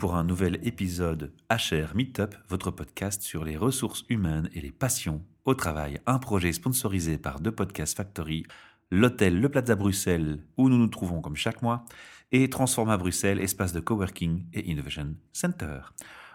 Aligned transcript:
pour 0.00 0.16
un 0.16 0.24
nouvel 0.24 0.58
épisode 0.62 1.30
HR 1.50 1.94
Meetup, 1.94 2.34
votre 2.48 2.70
podcast 2.70 3.20
sur 3.20 3.44
les 3.44 3.58
ressources 3.58 4.06
humaines 4.08 4.48
et 4.54 4.62
les 4.62 4.72
passions 4.72 5.22
au 5.44 5.54
travail. 5.54 6.00
Un 6.06 6.18
projet 6.18 6.54
sponsorisé 6.54 7.18
par 7.18 7.38
deux 7.38 7.52
Podcast 7.52 7.98
Factory, 7.98 8.44
l'hôtel 8.90 9.38
Le 9.38 9.50
Plaza 9.50 9.76
Bruxelles, 9.76 10.42
où 10.56 10.70
nous 10.70 10.78
nous 10.78 10.86
trouvons 10.86 11.20
comme 11.20 11.36
chaque 11.36 11.60
mois, 11.60 11.84
et 12.32 12.48
Transforma 12.48 12.96
Bruxelles, 12.96 13.40
espace 13.40 13.74
de 13.74 13.80
coworking 13.80 14.46
et 14.54 14.70
innovation 14.70 15.16
center. 15.34 15.80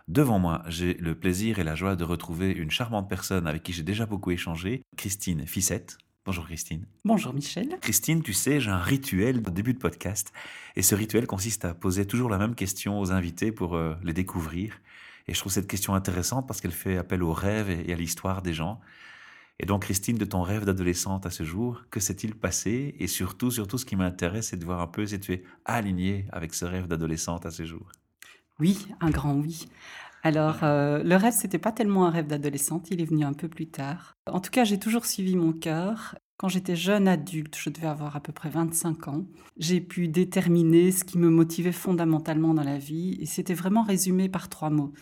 Devant 0.08 0.38
moi, 0.38 0.62
j'ai 0.68 0.94
le 0.94 1.16
plaisir 1.16 1.58
et 1.58 1.64
la 1.64 1.74
joie 1.74 1.96
de 1.96 2.04
retrouver 2.04 2.52
une 2.52 2.70
charmante 2.70 3.10
personne 3.10 3.48
avec 3.48 3.64
qui 3.64 3.74
j'ai 3.74 3.82
déjà 3.82 4.06
beaucoup 4.06 4.30
échangé, 4.30 4.84
Christine 4.96 5.48
Fissette. 5.48 5.98
Bonjour 6.26 6.48
Christine. 6.48 6.88
Bonjour 7.04 7.36
Michel. 7.36 7.78
Christine, 7.82 8.24
tu 8.24 8.34
sais, 8.34 8.60
j'ai 8.60 8.72
un 8.72 8.80
rituel 8.80 9.44
au 9.46 9.52
début 9.52 9.76
de 9.76 9.78
podcast. 9.78 10.34
Et 10.76 10.82
ce 10.82 10.96
rituel 10.96 11.28
consiste 11.28 11.66
à 11.66 11.76
poser 11.76 12.08
toujours 12.08 12.32
la 12.32 12.40
même 12.40 12.56
question 12.56 13.00
aux 13.00 13.12
invités 13.12 13.52
pour 13.52 13.76
euh, 13.76 13.94
les 14.04 14.12
découvrir. 14.12 14.82
Et 15.28 15.36
je 15.36 15.40
trouve 15.40 15.52
cette 15.52 15.68
question 15.68 15.94
intéressante 15.94 16.48
parce 16.48 16.62
qu'elle 16.62 16.72
fait 16.72 16.98
appel 16.98 17.22
aux 17.22 17.32
rêves 17.32 17.70
et 17.70 17.94
à 17.94 17.96
l'histoire 17.96 18.42
des 18.42 18.56
gens. 18.56 18.80
Et 19.60 19.68
donc 19.68 19.84
Christine, 19.84 20.18
de 20.18 20.26
ton 20.26 20.42
rêve 20.42 20.66
d'adolescente 20.66 21.28
à 21.28 21.30
ce 21.30 21.44
jour, 21.44 21.84
que 21.92 22.00
s'est-il 22.00 22.34
passé? 22.34 22.96
Et 23.00 23.06
surtout, 23.06 23.52
surtout, 23.52 23.78
ce 23.78 23.86
qui 23.86 23.96
m'intéresse, 23.96 24.48
c'est 24.48 24.58
de 24.58 24.66
voir 24.66 24.82
un 24.82 24.88
peu 24.88 25.06
si 25.06 25.20
tu 25.20 25.32
es 25.32 25.44
alignée 25.64 26.26
avec 26.32 26.56
ce 26.56 26.66
rêve 26.66 26.88
d'adolescente 26.88 27.46
à 27.46 27.52
ce 27.52 27.66
jour. 27.66 27.92
Oui, 28.60 28.88
un 29.00 29.12
grand 29.12 29.36
oui. 29.36 29.68
Alors, 30.26 30.64
euh, 30.64 31.04
le 31.04 31.16
rêve, 31.18 31.36
c'était 31.36 31.60
pas 31.60 31.72
tellement 31.72 32.08
un 32.08 32.10
rêve 32.10 32.26
d'adolescente, 32.26 32.88
il 32.90 33.00
est 33.00 33.06
venu 33.06 33.24
un 33.24 33.34
peu 33.34 33.48
plus 33.48 33.68
tard. 33.68 34.18
En 34.26 34.40
tout 34.40 34.50
cas, 34.50 34.64
j'ai 34.64 34.80
toujours 34.80 35.06
suivi 35.06 35.36
mon 35.36 35.54
cœur. 35.54 36.16
Quand 36.38 36.48
j'étais 36.48 36.76
jeune 36.76 37.08
adulte, 37.08 37.56
je 37.56 37.70
devais 37.70 37.86
avoir 37.86 38.16
à 38.16 38.20
peu 38.20 38.34
près 38.34 38.50
25 38.50 39.08
ans, 39.08 39.28
j'ai 39.58 39.82
pu 39.82 40.08
déterminer 40.08 40.92
ce 40.92 41.04
qui 41.04 41.20
me 41.20 41.30
motivait 41.30 41.72
fondamentalement 41.72 42.56
dans 42.56 42.64
la 42.64 42.80
vie, 42.80 43.16
et 43.20 43.28
c'était 43.28 43.54
vraiment 43.54 43.84
résumé 43.84 44.28
par 44.28 44.50
trois 44.50 44.72
mots 44.72 44.94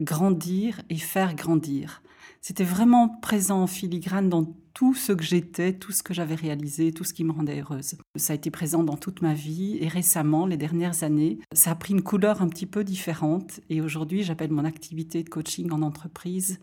grandir 0.00 0.82
et 0.90 0.96
faire 0.96 1.36
grandir. 1.36 2.02
C'était 2.44 2.64
vraiment 2.64 3.08
présent 3.08 3.62
en 3.62 3.68
filigrane 3.68 4.28
dans 4.28 4.44
tout 4.74 4.94
ce 4.94 5.12
que 5.12 5.22
j'étais, 5.22 5.74
tout 5.74 5.92
ce 5.92 6.02
que 6.02 6.12
j'avais 6.12 6.34
réalisé, 6.34 6.90
tout 6.90 7.04
ce 7.04 7.14
qui 7.14 7.22
me 7.22 7.30
rendait 7.30 7.60
heureuse. 7.60 7.94
Ça 8.16 8.32
a 8.32 8.36
été 8.36 8.50
présent 8.50 8.82
dans 8.82 8.96
toute 8.96 9.22
ma 9.22 9.32
vie 9.32 9.78
et 9.80 9.86
récemment, 9.86 10.44
les 10.44 10.56
dernières 10.56 11.04
années, 11.04 11.38
ça 11.52 11.70
a 11.70 11.74
pris 11.76 11.94
une 11.94 12.02
couleur 12.02 12.42
un 12.42 12.48
petit 12.48 12.66
peu 12.66 12.82
différente 12.82 13.60
et 13.70 13.80
aujourd'hui, 13.80 14.24
j'appelle 14.24 14.50
mon 14.50 14.64
activité 14.64 15.22
de 15.22 15.28
coaching 15.28 15.70
en 15.70 15.82
entreprise 15.82 16.58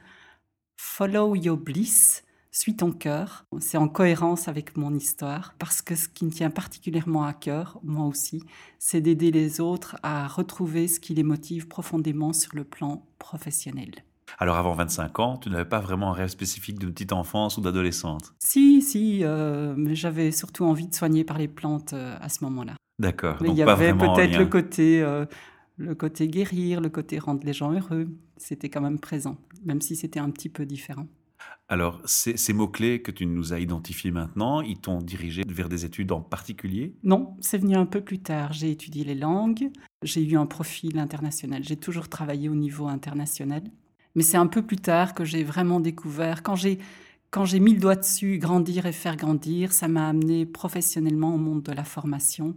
Follow 0.75 1.33
Your 1.35 1.55
Bliss. 1.55 2.25
Suis 2.51 2.75
ton 2.75 2.91
cœur. 2.91 3.45
C'est 3.59 3.77
en 3.77 3.87
cohérence 3.87 4.49
avec 4.49 4.75
mon 4.75 4.93
histoire 4.93 5.53
parce 5.59 5.81
que 5.81 5.95
ce 5.95 6.09
qui 6.09 6.25
me 6.25 6.31
tient 6.31 6.49
particulièrement 6.49 7.23
à 7.23 7.31
cœur, 7.31 7.79
moi 7.83 8.05
aussi, 8.05 8.43
c'est 8.79 8.99
d'aider 8.99 9.31
les 9.31 9.61
autres 9.61 9.95
à 10.03 10.27
retrouver 10.27 10.89
ce 10.89 10.99
qui 10.99 11.13
les 11.13 11.23
motive 11.23 11.69
profondément 11.69 12.33
sur 12.33 12.53
le 12.53 12.65
plan 12.65 13.05
professionnel. 13.17 14.03
Alors 14.37 14.57
avant 14.57 14.73
25 14.73 15.19
ans, 15.19 15.37
tu 15.37 15.49
n'avais 15.49 15.65
pas 15.65 15.79
vraiment 15.79 16.11
un 16.11 16.13
rêve 16.13 16.29
spécifique 16.29 16.79
de 16.79 16.87
petite 16.87 17.13
enfance 17.13 17.57
ou 17.57 17.61
d'adolescente? 17.61 18.33
Si, 18.39 18.81
si, 18.81 19.23
euh, 19.23 19.73
mais 19.75 19.95
j'avais 19.95 20.31
surtout 20.31 20.65
envie 20.65 20.87
de 20.87 20.93
soigner 20.93 21.23
par 21.23 21.37
les 21.37 21.47
plantes 21.47 21.93
euh, 21.93 22.15
à 22.21 22.29
ce 22.29 22.43
moment-là. 22.43 22.75
D'accord. 22.99 23.37
Mais 23.41 23.49
il 23.49 23.55
y 23.55 23.63
avait 23.63 23.93
peut-être 23.93 24.37
le 24.37 24.45
côté, 24.45 25.01
euh, 25.01 25.25
le 25.77 25.95
côté 25.95 26.27
guérir, 26.27 26.81
le 26.81 26.89
côté 26.89 27.17
rendre 27.17 27.45
les 27.45 27.53
gens 27.53 27.71
heureux. 27.71 28.09
C'était 28.37 28.69
quand 28.69 28.81
même 28.81 28.99
présent, 28.99 29.37
même 29.65 29.81
si 29.81 29.95
c'était 29.95 30.19
un 30.19 30.29
petit 30.29 30.49
peu 30.49 30.65
différent. 30.65 31.07
Alors, 31.69 32.01
ces, 32.05 32.35
ces 32.35 32.51
mots-clés 32.51 33.01
que 33.01 33.11
tu 33.11 33.25
nous 33.25 33.53
as 33.53 33.59
identifiés 33.59 34.11
maintenant, 34.11 34.61
ils 34.61 34.79
t'ont 34.79 34.97
dirigé 34.97 35.43
vers 35.47 35.69
des 35.69 35.85
études 35.85 36.11
en 36.11 36.21
particulier? 36.21 36.95
Non, 37.03 37.35
c'est 37.41 37.59
venu 37.59 37.75
un 37.75 37.85
peu 37.85 38.01
plus 38.01 38.19
tard. 38.19 38.53
J'ai 38.53 38.71
étudié 38.71 39.03
les 39.03 39.15
langues, 39.15 39.69
j'ai 40.03 40.23
eu 40.23 40.35
un 40.35 40.47
profil 40.47 40.97
international. 40.97 41.63
J'ai 41.63 41.77
toujours 41.77 42.09
travaillé 42.09 42.49
au 42.49 42.55
niveau 42.55 42.87
international. 42.87 43.61
Mais 44.15 44.23
c'est 44.23 44.37
un 44.37 44.47
peu 44.47 44.61
plus 44.61 44.77
tard 44.77 45.13
que 45.13 45.23
j'ai 45.23 45.43
vraiment 45.43 45.79
découvert, 45.79 46.43
quand 46.43 46.55
j'ai 46.55 46.79
quand 47.31 47.45
j'ai 47.45 47.59
mis 47.59 47.73
le 47.75 47.79
doigt 47.79 47.95
dessus, 47.95 48.39
grandir 48.39 48.87
et 48.87 48.91
faire 48.91 49.15
grandir, 49.15 49.71
ça 49.71 49.87
m'a 49.87 50.09
amené 50.09 50.47
professionnellement 50.47 51.35
au 51.35 51.37
monde 51.37 51.61
de 51.61 51.71
la 51.71 51.83
formation 51.83 52.55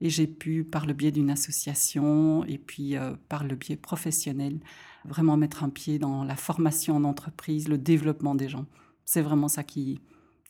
et 0.00 0.10
j'ai 0.10 0.26
pu, 0.26 0.64
par 0.64 0.86
le 0.86 0.92
biais 0.92 1.10
d'une 1.12 1.30
association 1.30 2.44
et 2.44 2.58
puis 2.58 2.96
euh, 2.96 3.14
par 3.28 3.44
le 3.44 3.56
biais 3.56 3.76
professionnel, 3.76 4.60
vraiment 5.04 5.36
mettre 5.36 5.64
un 5.64 5.70
pied 5.70 5.98
dans 5.98 6.24
la 6.24 6.36
formation 6.36 6.96
en 6.96 7.04
entreprise, 7.04 7.68
le 7.68 7.78
développement 7.78 8.34
des 8.34 8.48
gens. 8.48 8.66
C'est 9.04 9.22
vraiment 9.22 9.48
ça 9.48 9.64
qui, 9.64 10.00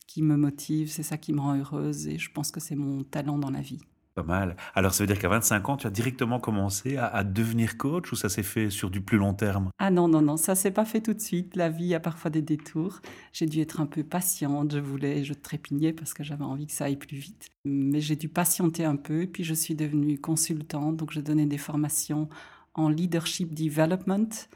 qui 0.07 0.21
me 0.21 0.37
motive, 0.37 0.89
c'est 0.91 1.03
ça 1.03 1.17
qui 1.17 1.33
me 1.33 1.39
rend 1.39 1.57
heureuse 1.57 2.07
et 2.07 2.17
je 2.19 2.31
pense 2.31 2.51
que 2.51 2.59
c'est 2.59 2.75
mon 2.75 3.03
talent 3.03 3.37
dans 3.39 3.51
la 3.51 3.61
vie. 3.61 3.79
Pas 4.15 4.21
mal. 4.21 4.55
Alors, 4.75 4.93
ça 4.93 5.03
veut 5.03 5.07
dire 5.07 5.17
qu'à 5.17 5.29
25 5.29 5.69
ans, 5.69 5.77
tu 5.77 5.87
as 5.87 5.89
directement 5.89 6.39
commencé 6.39 6.97
à, 6.97 7.23
devenir 7.23 7.77
coach 7.77 8.11
ou 8.11 8.15
ça 8.15 8.29
s'est 8.29 8.43
fait 8.43 8.69
sur 8.69 8.91
du 8.91 9.01
plus 9.01 9.17
long 9.17 9.33
terme? 9.33 9.71
Ah 9.79 9.89
non, 9.89 10.07
non, 10.07 10.21
non, 10.21 10.37
ça 10.37 10.53
s'est 10.53 10.69
pas 10.69 10.85
fait 10.85 11.01
tout 11.01 11.15
de 11.15 11.19
suite. 11.19 11.55
La 11.55 11.69
vie 11.69 11.95
a 11.95 11.99
parfois 11.99 12.29
des 12.29 12.43
détours. 12.43 12.99
J'ai 13.31 13.47
dû 13.47 13.59
être 13.59 13.81
un 13.81 13.87
peu 13.87 14.03
patiente. 14.03 14.71
Je 14.71 14.77
voulais, 14.77 15.23
je 15.23 15.33
trépignais 15.33 15.93
parce 15.93 16.13
que 16.13 16.23
j'avais 16.23 16.43
envie 16.43 16.67
que 16.67 16.73
ça 16.73 16.85
aille 16.85 16.97
plus 16.97 17.17
vite. 17.17 17.47
Mais 17.65 18.01
j'ai 18.01 18.15
dû 18.15 18.29
patienter 18.29 18.85
un 18.85 18.97
peu. 18.97 19.25
Puis 19.25 19.43
je 19.43 19.55
suis 19.55 19.73
devenue 19.73 20.19
consultante. 20.19 20.95
Donc, 20.95 21.11
je 21.11 21.19
donnais 21.19 21.47
des 21.47 21.57
formations 21.57 22.29
en 22.75 22.89
leadership 22.89 23.55
development 23.55 24.47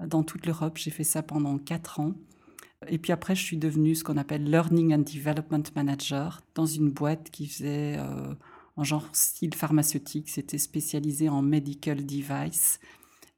dans 0.00 0.22
toute 0.22 0.44
l'Europe. 0.44 0.76
J'ai 0.76 0.90
fait 0.90 1.04
ça 1.04 1.22
pendant 1.22 1.56
quatre 1.56 1.98
ans. 2.00 2.12
Et 2.88 2.98
puis 2.98 3.12
après, 3.12 3.34
je 3.34 3.42
suis 3.42 3.56
devenue 3.56 3.94
ce 3.94 4.04
qu'on 4.04 4.18
appelle 4.18 4.44
Learning 4.44 4.94
and 4.94 4.98
Development 4.98 5.64
Manager 5.74 6.42
dans 6.54 6.66
une 6.66 6.90
boîte 6.90 7.30
qui 7.30 7.46
faisait... 7.46 7.96
Euh, 7.98 8.34
en 8.78 8.84
genre 8.84 9.08
style 9.12 9.54
pharmaceutique, 9.54 10.28
c'était 10.28 10.56
spécialisé 10.56 11.28
en 11.28 11.42
medical 11.42 12.06
device. 12.06 12.78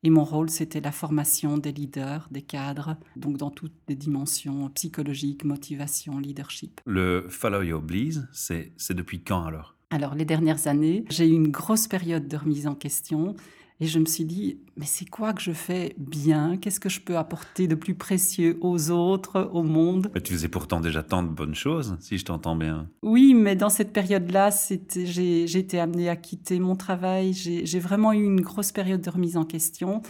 Et 0.02 0.10
mon 0.10 0.22
rôle, 0.24 0.50
c'était 0.50 0.80
la 0.80 0.92
formation 0.92 1.56
des 1.56 1.72
leaders, 1.72 2.28
des 2.30 2.42
cadres, 2.42 2.96
donc 3.16 3.38
dans 3.38 3.50
toutes 3.50 3.74
les 3.88 3.94
dimensions 3.94 4.68
psychologiques, 4.70 5.44
motivation, 5.44 6.18
leadership. 6.18 6.80
Le 6.84 7.26
Follow 7.28 7.62
Your 7.62 7.80
Bliss, 7.80 8.20
c'est 8.32 8.72
depuis 8.90 9.22
quand 9.22 9.44
alors? 9.44 9.76
Alors, 9.88 10.14
les 10.14 10.26
dernières 10.26 10.66
années, 10.66 11.04
j'ai 11.10 11.26
eu 11.26 11.32
une 11.32 11.50
grosse 11.50 11.88
période 11.88 12.28
de 12.28 12.36
remise 12.36 12.66
en 12.66 12.74
question 12.74 13.34
et 13.80 13.86
je 13.86 13.98
me 13.98 14.04
suis 14.04 14.24
dit, 14.26 14.58
mais 14.76 14.84
c'est 14.84 15.08
quoi 15.08 15.32
que 15.32 15.40
je 15.40 15.52
fais 15.52 15.94
bien? 15.96 16.58
Qu'est-ce 16.58 16.80
que 16.80 16.90
je 16.90 17.00
peux 17.00 17.16
apporter 17.16 17.66
de 17.66 17.74
plus 17.74 17.94
précieux 17.94 18.58
aux 18.60 18.90
autres, 18.90 19.50
au 19.54 19.62
monde? 19.62 20.10
Mais 20.14 20.20
Tu 20.20 20.34
faisais 20.34 20.48
pourtant 20.48 20.80
déjà 20.80 21.02
tant 21.02 21.22
de 21.22 21.28
bonnes 21.28 21.54
choses, 21.54 21.96
si 21.98 22.18
je 22.18 22.24
t'entends 22.26 22.56
bien. 22.56 22.88
Oui, 23.02 23.32
mais 23.32 23.56
dans 23.56 23.70
cette 23.70 23.92
période-là, 23.94 24.50
j'ai 24.94 25.58
été 25.58 25.80
amenée 25.80 26.10
à 26.10 26.16
quitter 26.16 26.60
mon 26.60 26.76
travail. 26.76 27.32
J'ai 27.32 27.78
vraiment 27.78 28.12
eu 28.12 28.22
une 28.22 28.42
grosse 28.42 28.70
période 28.70 29.00
de 29.00 29.10
remise 29.10 29.38
en 29.38 29.44
question. 29.44 30.02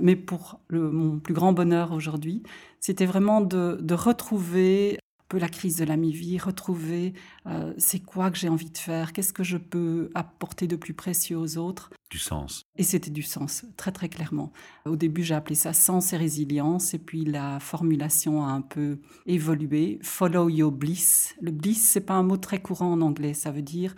Mais 0.00 0.16
pour 0.16 0.60
le, 0.68 0.90
mon 0.90 1.18
plus 1.18 1.34
grand 1.34 1.52
bonheur 1.52 1.92
aujourd'hui, 1.92 2.42
c'était 2.80 3.06
vraiment 3.06 3.40
de, 3.40 3.78
de 3.80 3.94
retrouver 3.94 4.98
peu 5.28 5.38
la 5.38 5.48
crise 5.48 5.76
de 5.76 5.84
la 5.84 5.96
mi-vie, 5.96 6.38
retrouver 6.38 7.12
euh, 7.46 7.72
c'est 7.76 8.00
quoi 8.00 8.30
que 8.30 8.38
j'ai 8.38 8.48
envie 8.48 8.70
de 8.70 8.78
faire, 8.78 9.12
qu'est-ce 9.12 9.32
que 9.32 9.44
je 9.44 9.58
peux 9.58 10.10
apporter 10.14 10.66
de 10.66 10.76
plus 10.76 10.94
précieux 10.94 11.36
aux 11.36 11.58
autres. 11.58 11.90
Du 12.10 12.18
sens. 12.18 12.64
Et 12.76 12.82
c'était 12.82 13.10
du 13.10 13.22
sens, 13.22 13.66
très 13.76 13.92
très 13.92 14.08
clairement. 14.08 14.52
Au 14.86 14.96
début, 14.96 15.22
j'ai 15.22 15.34
appelé 15.34 15.54
ça 15.54 15.74
sens 15.74 16.12
et 16.12 16.16
résilience, 16.16 16.94
et 16.94 16.98
puis 16.98 17.24
la 17.24 17.60
formulation 17.60 18.44
a 18.44 18.48
un 18.48 18.62
peu 18.62 18.98
évolué. 19.26 19.98
Follow 20.02 20.48
your 20.48 20.72
bliss. 20.72 21.34
Le 21.42 21.50
bliss, 21.50 21.86
c'est 21.86 22.00
pas 22.00 22.14
un 22.14 22.22
mot 22.22 22.38
très 22.38 22.62
courant 22.62 22.92
en 22.92 23.00
anglais, 23.02 23.34
ça 23.34 23.50
veut 23.50 23.62
dire 23.62 23.94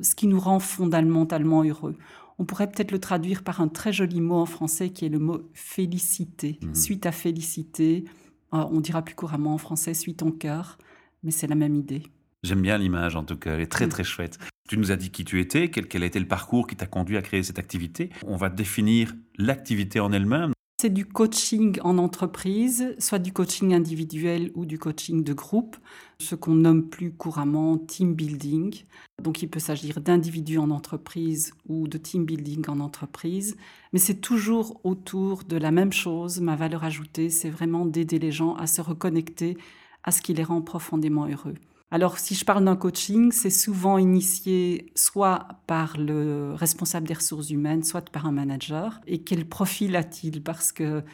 ce 0.00 0.14
qui 0.14 0.26
nous 0.26 0.40
rend 0.40 0.58
fondamentalement 0.58 1.64
heureux. 1.64 1.96
On 2.38 2.44
pourrait 2.44 2.70
peut-être 2.70 2.92
le 2.92 2.98
traduire 2.98 3.44
par 3.44 3.60
un 3.60 3.68
très 3.68 3.92
joli 3.92 4.20
mot 4.20 4.36
en 4.36 4.46
français 4.46 4.90
qui 4.90 5.04
est 5.04 5.10
le 5.10 5.18
mot 5.18 5.42
félicité. 5.52 6.58
Mhm. 6.62 6.74
Suite 6.74 7.06
à 7.06 7.12
félicité, 7.12 8.04
on 8.52 8.80
dira 8.80 9.02
plus 9.02 9.14
couramment 9.14 9.54
en 9.54 9.58
français, 9.58 9.94
suis 9.94 10.14
ton 10.14 10.30
cœur, 10.30 10.78
mais 11.22 11.30
c'est 11.30 11.46
la 11.46 11.54
même 11.54 11.74
idée. 11.74 12.02
J'aime 12.42 12.62
bien 12.62 12.76
l'image 12.78 13.16
en 13.16 13.24
tout 13.24 13.36
cas, 13.36 13.54
elle 13.54 13.60
est 13.60 13.70
très 13.70 13.88
très 13.88 14.04
chouette. 14.04 14.38
Tu 14.68 14.76
nous 14.78 14.90
as 14.90 14.96
dit 14.96 15.10
qui 15.10 15.24
tu 15.24 15.40
étais, 15.40 15.70
quel, 15.70 15.86
quel 15.86 16.02
a 16.02 16.06
été 16.06 16.18
le 16.18 16.26
parcours 16.26 16.66
qui 16.66 16.76
t'a 16.76 16.86
conduit 16.86 17.16
à 17.16 17.22
créer 17.22 17.42
cette 17.42 17.58
activité. 17.58 18.10
On 18.26 18.36
va 18.36 18.48
définir 18.48 19.14
l'activité 19.36 20.00
en 20.00 20.12
elle-même 20.12 20.52
c'est 20.82 20.90
du 20.90 21.06
coaching 21.06 21.78
en 21.84 21.96
entreprise, 21.96 22.96
soit 22.98 23.20
du 23.20 23.32
coaching 23.32 23.72
individuel 23.72 24.50
ou 24.56 24.66
du 24.66 24.80
coaching 24.80 25.22
de 25.22 25.32
groupe, 25.32 25.76
ce 26.18 26.34
qu'on 26.34 26.54
nomme 26.54 26.88
plus 26.88 27.12
couramment 27.12 27.78
team 27.78 28.14
building. 28.14 28.82
Donc 29.22 29.42
il 29.42 29.48
peut 29.48 29.60
s'agir 29.60 30.00
d'individus 30.00 30.58
en 30.58 30.72
entreprise 30.72 31.52
ou 31.68 31.86
de 31.86 31.98
team 31.98 32.24
building 32.24 32.64
en 32.68 32.80
entreprise, 32.80 33.56
mais 33.92 34.00
c'est 34.00 34.20
toujours 34.20 34.80
autour 34.82 35.44
de 35.44 35.56
la 35.56 35.70
même 35.70 35.92
chose. 35.92 36.40
Ma 36.40 36.56
valeur 36.56 36.82
ajoutée, 36.82 37.30
c'est 37.30 37.50
vraiment 37.50 37.86
d'aider 37.86 38.18
les 38.18 38.32
gens 38.32 38.56
à 38.56 38.66
se 38.66 38.80
reconnecter 38.80 39.56
à 40.02 40.10
ce 40.10 40.20
qui 40.20 40.34
les 40.34 40.42
rend 40.42 40.62
profondément 40.62 41.28
heureux. 41.28 41.54
Alors, 41.94 42.18
si 42.18 42.34
je 42.34 42.46
parle 42.46 42.64
d'un 42.64 42.74
coaching, 42.74 43.32
c'est 43.32 43.50
souvent 43.50 43.98
initié 43.98 44.90
soit 44.94 45.46
par 45.66 45.98
le 45.98 46.54
responsable 46.54 47.06
des 47.06 47.12
ressources 47.12 47.50
humaines, 47.50 47.82
soit 47.82 48.08
par 48.10 48.24
un 48.24 48.32
manager. 48.32 48.98
Et 49.06 49.18
quel 49.18 49.46
profil 49.46 49.94
a-t-il? 49.94 50.42
Parce 50.42 50.72
que 50.72 51.04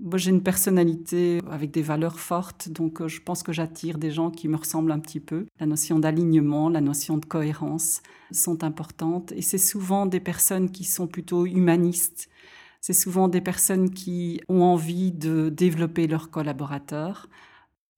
moi, 0.00 0.16
j'ai 0.16 0.30
une 0.30 0.44
personnalité 0.44 1.40
avec 1.50 1.72
des 1.72 1.82
valeurs 1.82 2.20
fortes, 2.20 2.68
donc 2.68 3.00
euh, 3.00 3.08
je 3.08 3.20
pense 3.20 3.42
que 3.42 3.52
j'attire 3.52 3.98
des 3.98 4.12
gens 4.12 4.30
qui 4.30 4.46
me 4.46 4.56
ressemblent 4.56 4.92
un 4.92 5.00
petit 5.00 5.18
peu. 5.18 5.46
La 5.58 5.66
notion 5.66 5.98
d'alignement, 5.98 6.68
la 6.68 6.80
notion 6.80 7.16
de 7.18 7.26
cohérence 7.26 8.00
sont 8.30 8.62
importantes. 8.62 9.32
Et 9.32 9.42
c'est 9.42 9.58
souvent 9.58 10.06
des 10.06 10.20
personnes 10.20 10.70
qui 10.70 10.84
sont 10.84 11.08
plutôt 11.08 11.46
humanistes, 11.46 12.28
C'est 12.80 12.92
souvent 12.92 13.26
des 13.26 13.40
personnes 13.40 13.90
qui 13.90 14.40
ont 14.48 14.62
envie 14.62 15.10
de 15.10 15.48
développer 15.48 16.06
leurs 16.06 16.30
collaborateurs. 16.30 17.28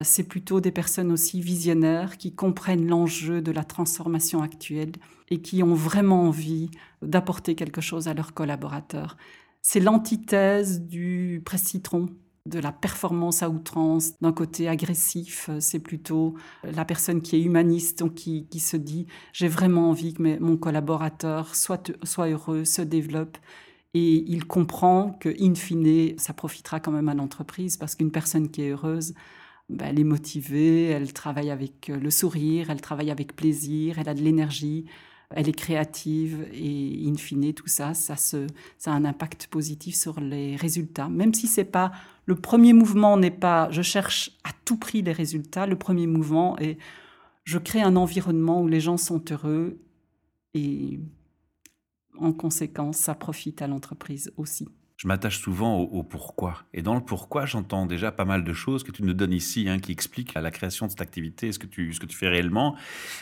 C'est 0.03 0.23
plutôt 0.23 0.61
des 0.61 0.71
personnes 0.71 1.11
aussi 1.11 1.41
visionnaires 1.41 2.17
qui 2.17 2.33
comprennent 2.33 2.87
l'enjeu 2.87 3.41
de 3.41 3.51
la 3.51 3.63
transformation 3.63 4.41
actuelle 4.41 4.91
et 5.29 5.41
qui 5.41 5.63
ont 5.63 5.75
vraiment 5.75 6.23
envie 6.23 6.69
d'apporter 7.01 7.55
quelque 7.55 7.81
chose 7.81 8.07
à 8.07 8.13
leurs 8.13 8.33
collaborateurs. 8.33 9.17
C'est 9.61 9.79
l'antithèse 9.79 10.81
du 10.81 11.41
presse-citron, 11.45 12.09
de 12.45 12.59
la 12.59 12.71
performance 12.71 13.43
à 13.43 13.49
outrance, 13.49 14.19
d'un 14.19 14.33
côté 14.33 14.67
agressif. 14.67 15.49
C'est 15.59 15.79
plutôt 15.79 16.35
la 16.63 16.85
personne 16.85 17.21
qui 17.21 17.35
est 17.35 17.41
humaniste, 17.41 18.03
qui, 18.15 18.47
se 18.59 18.77
dit 18.77 19.05
j'ai 19.33 19.47
vraiment 19.47 19.89
envie 19.89 20.13
que 20.13 20.39
mon 20.39 20.57
collaborateur 20.57 21.55
soit, 21.55 21.91
soit 22.03 22.29
heureux, 22.29 22.65
se 22.65 22.81
développe. 22.81 23.37
Et 23.93 24.23
il 24.27 24.45
comprend 24.45 25.17
que, 25.19 25.29
in 25.41 25.53
fine, 25.53 26.17
ça 26.17 26.33
profitera 26.33 26.79
quand 26.79 26.91
même 26.91 27.09
à 27.09 27.13
l'entreprise 27.13 27.77
parce 27.77 27.95
qu'une 27.95 28.11
personne 28.11 28.49
qui 28.49 28.63
est 28.63 28.69
heureuse, 28.71 29.13
ben, 29.69 29.87
elle 29.89 29.99
est 29.99 30.05
motivée, 30.05 30.85
elle 30.85 31.13
travaille 31.13 31.49
avec 31.49 31.87
le 31.87 32.09
sourire, 32.09 32.69
elle 32.69 32.81
travaille 32.81 33.11
avec 33.11 33.35
plaisir, 33.35 33.99
elle 33.99 34.09
a 34.09 34.13
de 34.13 34.21
l'énergie, 34.21 34.85
elle 35.29 35.47
est 35.47 35.53
créative 35.53 36.47
et 36.53 37.03
in 37.07 37.15
fine, 37.15 37.53
tout 37.53 37.67
ça, 37.67 37.93
ça, 37.93 38.15
ça 38.15 38.37
a 38.85 38.91
un 38.91 39.05
impact 39.05 39.47
positif 39.47 39.95
sur 39.95 40.19
les 40.19 40.55
résultats. 40.55 41.09
Même 41.09 41.33
si 41.33 41.47
c'est 41.47 41.63
pas 41.63 41.91
le 42.25 42.35
premier 42.35 42.73
mouvement 42.73 43.17
n'est 43.17 43.31
pas 43.31 43.69
je 43.71 43.81
cherche 43.81 44.31
à 44.43 44.49
tout 44.65 44.77
prix 44.77 45.01
les 45.01 45.13
résultats, 45.13 45.65
le 45.65 45.77
premier 45.77 46.07
mouvement 46.07 46.57
est 46.59 46.77
je 47.43 47.57
crée 47.57 47.81
un 47.81 47.95
environnement 47.95 48.61
où 48.61 48.67
les 48.67 48.79
gens 48.79 48.97
sont 48.97 49.23
heureux 49.31 49.79
et 50.53 50.99
en 52.19 52.33
conséquence, 52.33 52.97
ça 52.97 53.15
profite 53.15 53.61
à 53.61 53.67
l'entreprise 53.67 54.31
aussi. 54.37 54.67
Je 55.01 55.07
m'attache 55.07 55.39
souvent 55.39 55.79
au, 55.79 56.03
pourquoi. 56.03 56.61
Et 56.75 56.83
dans 56.83 56.93
le 56.93 57.01
pourquoi, 57.01 57.47
j'entends 57.47 57.87
déjà 57.87 58.11
pas 58.11 58.23
mal 58.23 58.43
de 58.43 58.53
choses 58.53 58.83
que 58.83 58.91
tu 58.91 59.01
nous 59.01 59.15
donnes 59.15 59.33
ici, 59.33 59.67
hein, 59.67 59.79
qui 59.79 59.91
expliquent 59.91 60.35
la 60.35 60.51
création 60.51 60.85
de 60.85 60.91
cette 60.91 61.01
activité, 61.01 61.51
ce 61.51 61.57
que 61.57 61.65
tu, 61.65 61.91
ce 61.91 61.99
que 61.99 62.05
tu 62.05 62.15
fais 62.15 62.27
réellement. 62.27 62.75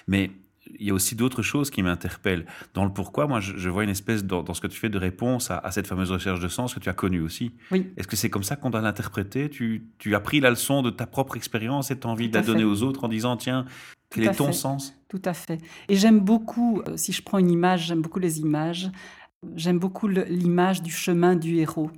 Mais 0.05 0.29
il 0.77 0.87
y 0.87 0.89
a 0.89 0.93
aussi 0.93 1.15
d'autres 1.15 1.41
choses 1.41 1.69
qui 1.69 1.81
m'interpellent. 1.81 2.45
Dans 2.73 2.83
le 2.83 2.91
pourquoi, 2.91 3.27
moi, 3.27 3.39
je, 3.39 3.69
vois 3.69 3.85
une 3.85 3.89
espèce, 3.89 4.25
dans, 4.25 4.53
ce 4.53 4.59
que 4.59 4.67
tu 4.67 4.77
fais, 4.77 4.89
de 4.89 4.97
réponse 4.97 5.51
à, 5.51 5.71
cette 5.71 5.87
fameuse 5.87 6.11
recherche 6.11 6.41
de 6.41 6.49
sens 6.49 6.73
que 6.73 6.81
tu 6.81 6.89
as 6.89 6.93
connue 6.93 7.21
aussi. 7.21 7.53
Oui. 7.71 7.87
Est-ce 7.95 8.09
que 8.09 8.17
c'est 8.17 8.29
comme 8.29 8.43
ça 8.43 8.57
qu'on 8.57 8.69
doit 8.69 8.81
l'interpréter? 8.81 9.49
Tu, 9.49 9.81
as 10.13 10.19
pris 10.19 10.41
la 10.41 10.49
leçon 10.49 10.81
de 10.81 10.89
ta 10.89 11.07
propre 11.07 11.37
expérience 11.37 11.91
et 11.91 11.97
tu 11.97 12.05
as 12.05 12.09
envie 12.09 12.27
de 12.27 12.35
la 12.35 12.43
donner 12.43 12.65
aux 12.65 12.83
autres 12.83 13.05
en 13.05 13.07
disant, 13.07 13.37
tiens, 13.37 13.65
quel 14.09 14.25
est 14.25 14.35
ton 14.35 14.51
sens? 14.51 14.99
Tout 15.07 15.21
à 15.23 15.33
fait. 15.33 15.59
Et 15.87 15.95
j'aime 15.95 16.19
beaucoup, 16.19 16.81
euh, 16.87 16.97
si 16.97 17.13
je 17.13 17.21
prends 17.21 17.37
une 17.37 17.49
image, 17.49 17.87
j'aime 17.87 18.01
beaucoup 18.01 18.19
les 18.19 18.39
images. 18.39 18.91
J'aime 19.55 19.79
beaucoup 19.79 20.07
l'image 20.07 20.81
du 20.81 20.91
chemin 20.91 21.35
du 21.35 21.57
héros. 21.57 21.91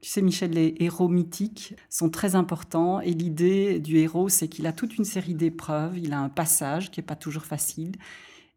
Tu 0.00 0.10
sais, 0.10 0.22
Michel, 0.22 0.52
les 0.52 0.74
héros 0.80 1.08
mythiques 1.08 1.74
sont 1.90 2.10
très 2.10 2.34
importants 2.34 3.00
et 3.00 3.12
l'idée 3.12 3.80
du 3.80 3.98
héros, 3.98 4.28
c'est 4.28 4.48
qu'il 4.48 4.66
a 4.66 4.72
toute 4.72 4.96
une 4.96 5.04
série 5.04 5.34
d'épreuves, 5.34 5.98
il 5.98 6.12
a 6.12 6.20
un 6.20 6.28
passage 6.28 6.90
qui 6.90 7.00
n'est 7.00 7.06
pas 7.06 7.16
toujours 7.16 7.44
facile. 7.44 7.92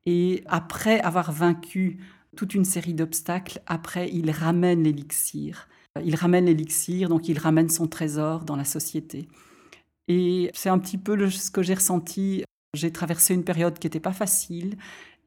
Et 0.05 0.43
après 0.47 0.99
avoir 1.01 1.31
vaincu 1.31 1.99
toute 2.35 2.53
une 2.53 2.65
série 2.65 2.93
d'obstacles, 2.93 3.61
après, 3.67 4.09
il 4.11 4.31
ramène 4.31 4.83
l'élixir. 4.83 5.67
Il 6.03 6.15
ramène 6.15 6.45
l'élixir, 6.45 7.09
donc 7.09 7.27
il 7.27 7.39
ramène 7.39 7.69
son 7.69 7.87
trésor 7.87 8.45
dans 8.45 8.55
la 8.55 8.65
société. 8.65 9.27
Et 10.07 10.49
c'est 10.53 10.69
un 10.69 10.79
petit 10.79 10.97
peu 10.97 11.29
ce 11.29 11.51
que 11.51 11.61
j'ai 11.61 11.73
ressenti. 11.73 12.43
J'ai 12.73 12.91
traversé 12.91 13.33
une 13.33 13.43
période 13.43 13.79
qui 13.79 13.87
n'était 13.87 13.99
pas 13.99 14.13
facile. 14.13 14.77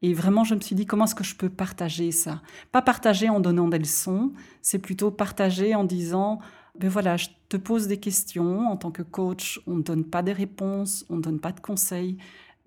Et 0.03 0.15
vraiment, 0.15 0.43
je 0.43 0.55
me 0.55 0.61
suis 0.61 0.75
dit, 0.75 0.85
comment 0.85 1.05
est-ce 1.05 1.15
que 1.15 1.25
je 1.25 1.37
peux 1.37 1.49
partager 1.49 2.11
ça? 2.11 2.43
Pas 2.73 2.83
partager 2.83 3.29
en 3.29 3.39
donnant 3.39 3.69
des 3.69 3.79
leçons, 3.79 4.33
c'est 4.61 4.81
plutôt 4.81 5.13
partager 5.13 5.75
en 5.77 5.85
disant, 5.85 6.41
ben 6.79 6.91
voilà, 6.91 7.17
je 7.17 7.29
te 7.49 7.57
pose 7.57 7.87
des 7.87 7.99
questions. 7.99 8.69
En 8.69 8.77
tant 8.77 8.91
que 8.91 9.03
coach, 9.03 9.61
on 9.67 9.77
ne 9.77 9.83
donne 9.83 10.05
pas 10.05 10.23
des 10.23 10.33
réponses, 10.33 11.05
on 11.09 11.17
ne 11.17 11.23
donne 11.23 11.39
pas 11.39 11.53
de 11.53 11.61
conseils, 11.61 12.17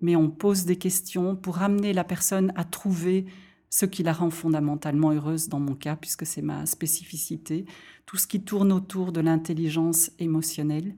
mais 0.00 0.16
on 0.16 0.30
pose 0.30 0.64
des 0.64 0.76
questions 0.76 1.36
pour 1.36 1.62
amener 1.62 1.92
la 1.92 2.04
personne 2.04 2.52
à 2.56 2.64
trouver 2.64 3.26
ce 3.68 3.84
qui 3.84 4.02
la 4.02 4.12
rend 4.12 4.30
fondamentalement 4.30 5.12
heureuse 5.12 5.48
dans 5.48 5.60
mon 5.60 5.74
cas, 5.74 5.96
puisque 5.96 6.24
c'est 6.24 6.40
ma 6.42 6.64
spécificité, 6.64 7.66
tout 8.06 8.16
ce 8.16 8.26
qui 8.26 8.40
tourne 8.40 8.72
autour 8.72 9.12
de 9.12 9.20
l'intelligence 9.20 10.10
émotionnelle 10.18 10.94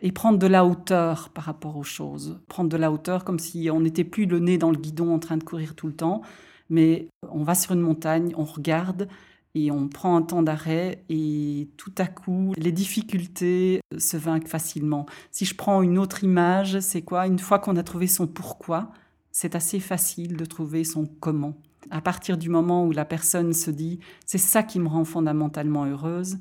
et 0.00 0.12
prendre 0.12 0.38
de 0.38 0.46
la 0.46 0.64
hauteur 0.64 1.30
par 1.30 1.44
rapport 1.44 1.76
aux 1.76 1.84
choses. 1.84 2.40
Prendre 2.48 2.68
de 2.68 2.76
la 2.76 2.90
hauteur 2.90 3.24
comme 3.24 3.38
si 3.38 3.68
on 3.70 3.80
n'était 3.80 4.04
plus 4.04 4.26
le 4.26 4.38
nez 4.38 4.58
dans 4.58 4.70
le 4.70 4.78
guidon 4.78 5.14
en 5.14 5.18
train 5.18 5.36
de 5.36 5.44
courir 5.44 5.74
tout 5.74 5.86
le 5.86 5.94
temps, 5.94 6.22
mais 6.70 7.08
on 7.30 7.42
va 7.42 7.54
sur 7.54 7.72
une 7.72 7.80
montagne, 7.80 8.32
on 8.36 8.44
regarde 8.44 9.08
et 9.54 9.70
on 9.70 9.88
prend 9.88 10.16
un 10.16 10.22
temps 10.22 10.42
d'arrêt 10.42 11.04
et 11.08 11.70
tout 11.76 11.94
à 11.98 12.06
coup, 12.06 12.52
les 12.58 12.72
difficultés 12.72 13.80
se 13.96 14.16
vainquent 14.16 14.48
facilement. 14.48 15.06
Si 15.30 15.44
je 15.44 15.54
prends 15.54 15.80
une 15.82 15.98
autre 15.98 16.24
image, 16.24 16.80
c'est 16.80 17.02
quoi? 17.02 17.26
Une 17.26 17.38
fois 17.38 17.58
qu'on 17.58 17.76
a 17.76 17.82
trouvé 17.82 18.06
son 18.06 18.26
pourquoi, 18.26 18.90
c'est 19.32 19.54
assez 19.54 19.80
facile 19.80 20.36
de 20.36 20.44
trouver 20.44 20.84
son 20.84 21.06
comment. 21.20 21.54
À 21.90 22.00
partir 22.00 22.36
du 22.36 22.50
moment 22.50 22.84
où 22.84 22.92
la 22.92 23.04
personne 23.04 23.52
se 23.52 23.70
dit 23.70 24.00
c'est 24.26 24.38
ça 24.38 24.62
qui 24.62 24.80
me 24.80 24.88
rend 24.88 25.04
fondamentalement 25.04 25.84
heureuse, 25.84 26.38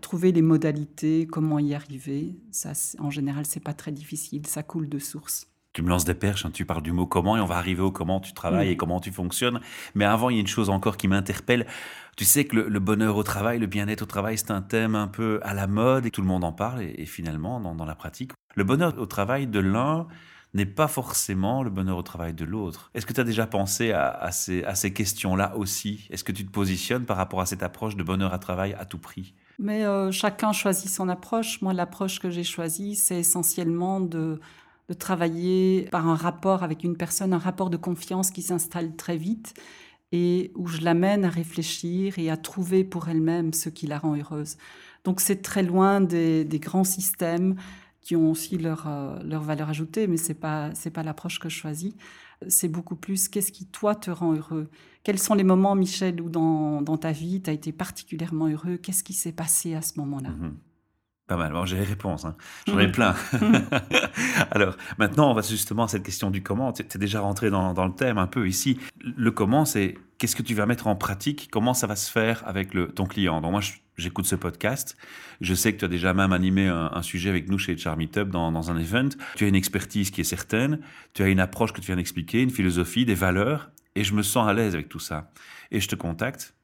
trouver 0.00 0.32
les 0.32 0.42
modalités, 0.42 1.26
comment 1.26 1.58
y 1.58 1.74
arriver, 1.74 2.36
ça, 2.50 2.72
en 2.98 3.10
général, 3.10 3.46
c'est 3.46 3.62
pas 3.62 3.74
très 3.74 3.92
difficile, 3.92 4.46
ça 4.46 4.62
coule 4.62 4.88
de 4.88 4.98
source. 4.98 5.46
Tu 5.76 5.82
me 5.82 5.90
lances 5.90 6.06
des 6.06 6.14
perches, 6.14 6.46
hein, 6.46 6.50
tu 6.50 6.64
parles 6.64 6.82
du 6.82 6.92
mot 6.92 7.06
comment 7.06 7.36
et 7.36 7.40
on 7.40 7.44
va 7.44 7.56
arriver 7.56 7.82
au 7.82 7.90
comment 7.90 8.18
tu 8.18 8.32
travailles 8.32 8.70
et 8.70 8.76
comment 8.78 8.98
tu 8.98 9.12
fonctionnes. 9.12 9.60
Mais 9.94 10.06
avant, 10.06 10.30
il 10.30 10.36
y 10.36 10.38
a 10.38 10.40
une 10.40 10.46
chose 10.46 10.70
encore 10.70 10.96
qui 10.96 11.06
m'interpelle. 11.06 11.66
Tu 12.16 12.24
sais 12.24 12.46
que 12.46 12.56
le, 12.56 12.80
bonheur 12.80 13.18
au 13.18 13.22
travail, 13.22 13.58
le 13.58 13.66
bien-être 13.66 14.00
au 14.00 14.06
travail, 14.06 14.38
c'est 14.38 14.50
un 14.50 14.62
thème 14.62 14.94
un 14.94 15.06
peu 15.06 15.38
à 15.42 15.52
la 15.52 15.66
mode 15.66 16.06
et 16.06 16.10
tout 16.10 16.22
le 16.22 16.26
monde 16.26 16.44
en 16.44 16.52
parle. 16.52 16.80
Et, 16.82 17.04
finalement, 17.04 17.60
dans, 17.60 17.84
la 17.84 17.94
pratique, 17.94 18.32
le 18.54 18.64
bonheur 18.64 18.98
au 18.98 19.04
travail 19.04 19.46
de 19.46 19.60
l'un 19.60 20.06
n'est 20.54 20.64
pas 20.64 20.88
forcément 20.88 21.62
le 21.62 21.68
bonheur 21.68 21.98
au 21.98 22.02
travail 22.02 22.32
de 22.32 22.46
l'autre. 22.46 22.90
Est-ce 22.94 23.04
que 23.04 23.12
tu 23.12 23.20
as 23.20 23.24
déjà 23.24 23.46
pensé 23.46 23.92
à, 23.92 24.30
ces, 24.32 24.64
à 24.64 24.74
ces 24.74 24.94
questions-là 24.94 25.58
aussi? 25.58 26.08
Est-ce 26.08 26.24
que 26.24 26.32
tu 26.32 26.46
te 26.46 26.50
positionnes 26.50 27.04
par 27.04 27.18
rapport 27.18 27.42
à 27.42 27.46
cette 27.46 27.62
approche 27.62 27.96
de 27.96 28.02
bonheur 28.02 28.32
à 28.32 28.38
travail 28.38 28.74
à 28.78 28.86
tout 28.86 28.98
prix? 28.98 29.34
Mais 29.58 29.84
euh, 29.84 30.10
chacun 30.12 30.52
choisit 30.52 30.90
son 30.90 31.08
approche. 31.08 31.62
Moi, 31.62 31.72
l'approche 31.72 32.20
que 32.20 32.30
j'ai 32.30 32.44
choisie, 32.44 32.94
c'est 32.96 33.20
essentiellement 33.20 34.00
de, 34.00 34.40
de 34.88 34.94
travailler 34.94 35.88
par 35.90 36.06
un 36.08 36.14
rapport 36.14 36.62
avec 36.62 36.84
une 36.84 36.96
personne, 36.96 37.32
un 37.32 37.38
rapport 37.38 37.70
de 37.70 37.76
confiance 37.76 38.30
qui 38.30 38.42
s'installe 38.42 38.96
très 38.96 39.16
vite 39.16 39.54
et 40.12 40.52
où 40.54 40.66
je 40.68 40.82
l'amène 40.82 41.24
à 41.24 41.30
réfléchir 41.30 42.18
et 42.18 42.30
à 42.30 42.36
trouver 42.36 42.84
pour 42.84 43.08
elle-même 43.08 43.52
ce 43.52 43.68
qui 43.68 43.86
la 43.86 43.98
rend 43.98 44.16
heureuse. 44.16 44.56
Donc 45.04 45.20
c'est 45.20 45.42
très 45.42 45.62
loin 45.62 46.00
des, 46.00 46.44
des, 46.44 46.58
grands 46.58 46.84
systèmes 46.84 47.56
qui 48.00 48.14
ont 48.14 48.30
aussi 48.30 48.58
leur, 48.58 48.86
euh, 48.86 49.18
leur 49.24 49.42
valeur 49.42 49.68
ajoutée, 49.68 50.06
mais 50.06 50.16
ce 50.16 50.28
n'est 50.28 50.34
pas, 50.34 50.70
pas 50.94 51.02
l'approche 51.02 51.40
que 51.40 51.48
je 51.48 51.56
choisis 51.56 51.94
c'est 52.48 52.68
beaucoup 52.68 52.96
plus 52.96 53.28
qu'est-ce 53.28 53.52
qui, 53.52 53.66
toi, 53.66 53.94
te 53.94 54.10
rend 54.10 54.34
heureux. 54.34 54.68
Quels 55.06 55.20
sont 55.20 55.34
les 55.34 55.44
moments, 55.44 55.76
Michel, 55.76 56.20
où 56.20 56.28
dans, 56.28 56.96
ta 56.96 57.12
vie, 57.12 57.40
tu 57.40 57.48
as 57.48 57.52
été 57.52 57.70
particulièrement 57.70 58.48
heureux? 58.48 58.76
Qu'est-ce 58.76 59.04
qui 59.04 59.12
s'est 59.12 59.30
passé 59.30 59.76
à 59.76 59.80
ce 59.80 60.00
moment-là? 60.00 60.30
Mhm. 60.30 60.56
Pas 61.28 61.36
mal. 61.36 61.54
j'ai 61.64 61.76
les 61.76 61.84
réponses. 61.84 62.24
Hein. 62.24 62.34
J'en 62.66 62.80
ai 62.80 62.88
mhm. 62.88 62.92
plein. 62.92 63.14
Alors, 64.50 64.76
maintenant, 64.98 65.30
on 65.30 65.34
va 65.34 65.42
justement 65.42 65.84
à 65.84 65.88
cette 65.88 66.02
question 66.02 66.32
du 66.32 66.42
comment. 66.42 66.72
Tu 66.72 66.82
es 66.82 66.98
déjà 66.98 67.20
rentré 67.20 67.50
dans, 67.50 67.72
dans, 67.72 67.86
le 67.86 67.92
thème 67.92 68.18
un 68.18 68.26
peu 68.26 68.48
ici. 68.48 68.80
Le 69.00 69.30
comment, 69.30 69.64
c'est 69.64 69.96
qu'est-ce 70.18 70.34
que 70.34 70.42
tu 70.42 70.54
vas 70.54 70.66
mettre 70.66 70.88
en 70.88 70.96
pratique? 70.96 71.50
Comment 71.52 71.72
ça 71.72 71.86
va 71.86 71.94
se 71.94 72.10
faire 72.10 72.42
avec 72.44 72.74
le, 72.74 72.88
ton 72.88 73.06
client? 73.06 73.40
Donc, 73.40 73.52
moi, 73.52 73.60
j'écoute 73.96 74.26
ce 74.26 74.34
podcast. 74.34 74.96
Je 75.40 75.54
sais 75.54 75.72
que 75.72 75.78
tu 75.78 75.84
as 75.84 75.88
déjà 75.88 76.14
même 76.14 76.32
animé 76.32 76.66
un, 76.66 77.02
sujet 77.02 77.30
avec 77.30 77.48
nous 77.48 77.58
chez 77.58 77.76
Charmy 77.76 78.08
dans, 78.08 78.50
dans, 78.50 78.70
un 78.72 78.76
event. 78.76 79.10
Tu 79.36 79.44
as 79.44 79.46
une 79.46 79.54
expertise 79.54 80.10
qui 80.10 80.22
est 80.22 80.24
certaine. 80.24 80.80
Tu 81.14 81.22
as 81.22 81.28
une 81.28 81.38
approche 81.38 81.72
que 81.72 81.80
tu 81.80 81.86
viens 81.86 81.96
d'expliquer, 81.96 82.42
une 82.42 82.50
philosophie, 82.50 83.04
des 83.04 83.14
valeurs. 83.14 83.70
Et 83.96 84.04
je 84.04 84.14
me 84.14 84.22
sens 84.22 84.48
à 84.48 84.52
l'aise 84.52 84.74
avec 84.74 84.88
tout 84.88 85.00
ça. 85.00 85.32
Et 85.72 85.80
je 85.80 85.88
te 85.88 85.96
contacte. 85.96 86.54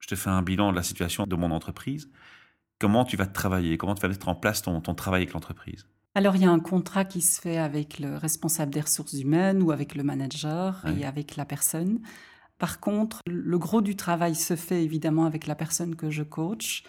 Je 0.00 0.08
te 0.08 0.16
fais 0.16 0.30
un 0.30 0.42
bilan 0.42 0.72
de 0.72 0.76
la 0.76 0.82
situation 0.82 1.26
de 1.26 1.36
mon 1.36 1.52
entreprise 1.52 2.10
comment 2.78 3.04
tu 3.04 3.16
vas 3.16 3.26
travailler, 3.26 3.76
comment 3.76 3.94
tu 3.94 4.02
vas 4.02 4.08
mettre 4.08 4.28
en 4.28 4.34
place 4.34 4.62
ton, 4.62 4.80
travail 4.80 5.22
avec 5.22 5.34
l'entreprise? 5.34 5.86
Alors, 6.14 6.36
il 6.36 6.42
y 6.42 6.44
a 6.44 6.50
un 6.50 6.60
contrat 6.60 7.04
qui 7.04 7.20
se 7.20 7.40
fait 7.40 7.58
avec 7.58 7.98
le 7.98 8.16
responsable 8.16 8.72
des 8.72 8.80
ressources 8.80 9.12
humaines 9.12 9.62
ou 9.62 9.70
avec 9.70 9.94
le 9.94 10.02
manager 10.02 10.84
et 10.98 11.04
avec 11.04 11.36
la 11.36 11.44
personne. 11.44 12.00
Par 12.58 12.80
contre, 12.80 13.20
le 13.26 13.58
gros 13.58 13.82
du 13.82 13.94
travail 13.94 14.34
se 14.34 14.56
fait 14.56 14.82
évidemment 14.82 15.26
avec 15.26 15.46
la 15.46 15.54
personne 15.54 15.94
que 15.94 16.10
je 16.10 16.24
coach. 16.24 16.82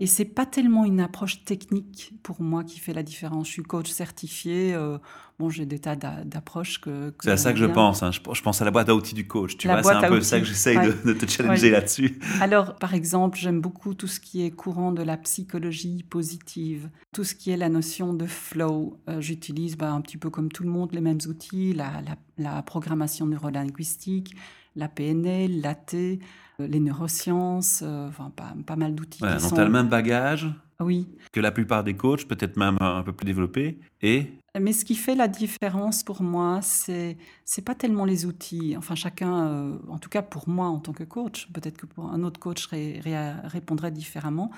Et 0.00 0.06
c'est 0.06 0.24
pas 0.24 0.46
tellement 0.46 0.84
une 0.84 1.00
approche 1.00 1.44
technique 1.44 2.14
pour 2.22 2.42
moi 2.42 2.64
qui 2.64 2.78
fait 2.78 2.92
la 2.92 3.02
différence. 3.02 3.46
Je 3.48 3.52
suis 3.52 3.62
coach 3.62 3.90
certifié. 3.90 4.74
Euh, 4.74 4.98
bon, 5.38 5.48
j'ai 5.48 5.66
des 5.66 5.78
tas 5.78 5.96
d'approches 5.96 6.80
que. 6.80 7.14
c'est 7.22 7.30
à 7.30 7.36
ça 7.36 7.52
que 7.52 7.58
je 7.58 7.66
pense. 7.66 8.02
Hein. 8.02 8.10
Je, 8.12 8.42
pense 8.42 8.62
à 8.62 8.64
la 8.64 8.70
boîte 8.70 8.88
à 8.88 8.94
outils 8.94 9.14
du 9.14 9.26
coach. 9.26 9.56
Tu 9.56 9.68
vois, 9.68 9.82
c'est 9.82 9.90
un 9.90 10.08
peu 10.08 10.20
ça 10.20 10.38
que 10.40 10.46
j'essaye 10.46 10.78
de, 11.04 11.12
te 11.12 11.26
challenger 11.26 11.70
là-dessus. 11.70 12.18
Alors, 12.40 12.76
par 12.76 12.94
exemple, 12.94 13.38
j'aime 13.38 13.60
beaucoup 13.60 13.94
tout 13.94 14.06
ce 14.06 14.20
qui 14.20 14.44
est 14.44 14.50
courant 14.50 14.92
de 14.92 15.02
la 15.02 15.16
psychologie 15.16 16.04
positive, 16.08 16.90
tout 17.12 17.24
ce 17.24 17.34
qui 17.34 17.50
est 17.50 17.56
la 17.56 17.68
notion 17.68 18.12
de 18.12 18.26
flow. 18.26 19.00
Euh, 19.08 19.20
j'utilise 19.20 19.76
bah, 19.76 19.92
un 19.92 20.00
petit 20.00 20.18
peu 20.18 20.30
comme 20.30 20.50
tout 20.50 20.62
le 20.62 20.70
monde 20.70 20.92
les 20.92 21.00
mêmes 21.00 21.20
outils, 21.28 21.72
la, 21.72 22.02
la, 22.02 22.16
la 22.38 22.62
programmation 22.62 23.26
neurolinguistique, 23.26 24.34
la 24.74 24.88
PNL, 24.88 25.60
l'AT. 25.60 26.18
Les 26.58 26.80
neurosciences, 26.80 27.82
enfin 27.82 28.30
pas, 28.34 28.54
pas 28.66 28.76
mal 28.76 28.94
d'outils. 28.94 29.20
Voilà, 29.20 29.36
tu 29.36 29.54
as 29.54 29.64
le 29.64 29.70
même 29.70 29.88
bagage 29.88 30.48
oui. 30.80 31.08
que 31.32 31.40
la 31.40 31.52
plupart 31.52 31.84
des 31.84 31.94
coachs, 31.94 32.26
peut-être 32.26 32.56
même 32.56 32.76
un 32.80 33.02
peu 33.02 33.12
plus 33.12 33.26
développés, 33.26 33.78
et 34.02 34.30
mais 34.60 34.72
ce 34.72 34.84
qui 34.84 34.94
fait 34.94 35.14
la 35.14 35.28
différence 35.28 36.02
pour 36.02 36.22
moi, 36.22 36.60
c'est 36.62 37.16
c'est 37.44 37.62
pas 37.62 37.74
tellement 37.74 38.04
les 38.04 38.26
outils. 38.26 38.74
Enfin, 38.76 38.94
chacun, 38.94 39.48
euh, 39.48 39.78
en 39.88 39.98
tout 39.98 40.08
cas 40.08 40.22
pour 40.22 40.48
moi 40.48 40.66
en 40.66 40.78
tant 40.78 40.92
que 40.92 41.04
coach, 41.04 41.48
peut-être 41.52 41.76
que 41.76 41.86
pour 41.86 42.10
un 42.10 42.22
autre 42.22 42.40
coach 42.40 42.68
répondrait 42.68 43.90
différemment. 43.90 44.50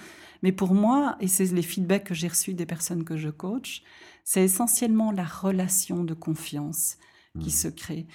Mais 0.43 0.53
pour 0.53 0.75
moi, 0.75 1.17
et 1.21 1.29
c'est 1.29 1.47
les 1.47 1.63
feedbacks 1.63 2.05
que 2.05 2.15
j'ai 2.15 2.29
reçus 2.29 2.55
des 2.55 2.67
personnes 2.67 3.05
que 3.05 3.17
je 3.17 3.29
coach, 3.29 3.83
c'est 4.25 4.45
essentiellement 4.45 5.11
la 5.11 5.25
relation 5.25 6.05
de 6.05 6.15
confiance 6.15 6.97
qui 7.41 7.49
mmh. 7.49 7.51
se 7.51 7.69
crée. 7.69 8.07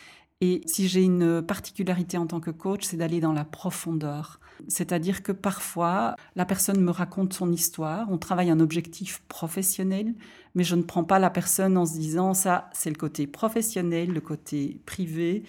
Et 0.46 0.60
si 0.66 0.90
j'ai 0.90 1.04
une 1.04 1.42
particularité 1.42 2.18
en 2.18 2.28
tant 2.28 2.42
que 2.42 2.52
coach, 2.52 2.84
c'est 2.84 2.98
d'aller 2.98 3.22
dans 3.22 3.32
la 3.32 3.46
profondeur. 3.46 4.42
C'est-à-dire 4.68 5.24
que 5.24 5.32
parfois, 5.32 6.18
la 6.36 6.44
personne 6.44 6.82
me 6.82 6.92
raconte 6.92 7.32
son 7.32 7.50
histoire, 7.50 8.12
on 8.12 8.18
travaille 8.18 8.50
un 8.50 8.60
objectif 8.60 9.22
professionnel, 9.30 10.14
mais 10.54 10.66
je 10.66 10.76
ne 10.76 10.82
prends 10.82 11.06
pas 11.06 11.18
la 11.18 11.30
personne 11.30 11.78
en 11.78 11.86
se 11.86 11.94
disant 11.94 12.34
ça, 12.34 12.70
c'est 12.74 12.90
le 12.90 12.98
côté 12.98 13.26
professionnel, 13.26 14.12
le 14.12 14.20
côté 14.20 14.82
privé, 14.86 15.44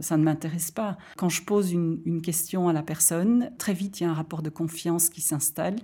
ça 0.00 0.16
ne 0.16 0.24
m'intéresse 0.24 0.72
pas. 0.72 0.98
Quand 1.16 1.28
je 1.28 1.44
pose 1.44 1.70
une, 1.70 2.20
question 2.20 2.68
à 2.68 2.72
la 2.72 2.82
personne, 2.82 3.52
très 3.56 3.72
vite, 3.72 4.00
il 4.00 4.02
y 4.02 4.06
a 4.06 4.10
un 4.10 4.14
rapport 4.14 4.42
de 4.42 4.50
confiance 4.50 5.10
qui 5.10 5.20
s'installe. 5.20 5.76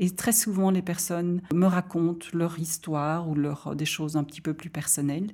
Et 0.00 0.10
très 0.10 0.32
souvent, 0.32 0.72
les 0.72 0.82
personnes 0.82 1.40
me 1.54 1.66
racontent 1.66 2.26
leur 2.32 2.58
histoire 2.58 3.28
ou 3.28 3.36
leur, 3.36 3.76
des 3.76 3.86
choses 3.86 4.16
un 4.16 4.24
petit 4.24 4.40
peu 4.40 4.54
plus 4.54 4.70
personnelles 4.70 5.30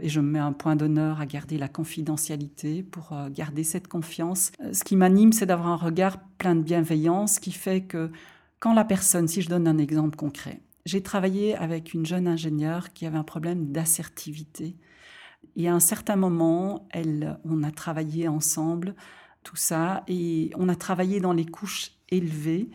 et 0.00 0.08
je 0.08 0.20
me 0.20 0.30
mets 0.30 0.38
un 0.38 0.52
point 0.52 0.76
d'honneur 0.76 1.20
à 1.20 1.26
garder 1.26 1.58
la 1.58 1.68
confidentialité 1.68 2.82
pour 2.82 3.12
euh, 3.12 3.28
garder 3.30 3.64
cette 3.64 3.88
confiance. 3.88 4.52
Euh, 4.60 4.72
ce 4.72 4.84
qui 4.84 4.96
m'anime, 4.96 5.32
c'est 5.32 5.46
d'avoir 5.46 5.68
un 5.68 5.76
regard 5.76 6.18
plein 6.38 6.54
de 6.54 6.62
bienveillance 6.62 7.38
qui 7.38 7.52
fait 7.52 7.82
que 7.82 8.10
quand 8.60 8.74
la 8.74 8.84
personne, 8.84 9.26
si 9.26 9.42
je 9.42 9.48
donne 9.48 9.66
un 9.66 9.78
exemple 9.78 10.16
concret, 10.16 10.60
j'ai 10.86 11.02
travaillé 11.02 11.56
avec 11.56 11.92
une 11.92 12.06
jeune 12.06 12.28
ingénieure 12.28 12.92
qui 12.92 13.06
avait 13.06 13.18
un 13.18 13.24
problème 13.24 13.72
d'assertivité. 13.72 14.76
Et 15.56 15.68
à 15.68 15.74
un 15.74 15.80
certain 15.80 16.16
moment, 16.16 16.86
elle, 16.90 17.38
on 17.44 17.62
a 17.62 17.70
travaillé 17.70 18.28
ensemble 18.28 18.94
tout 19.42 19.56
ça 19.56 20.04
et 20.06 20.50
on 20.56 20.68
a 20.68 20.76
travaillé 20.76 21.20
dans 21.20 21.32
les 21.32 21.46
couches 21.46 21.92
élevées 22.10 22.70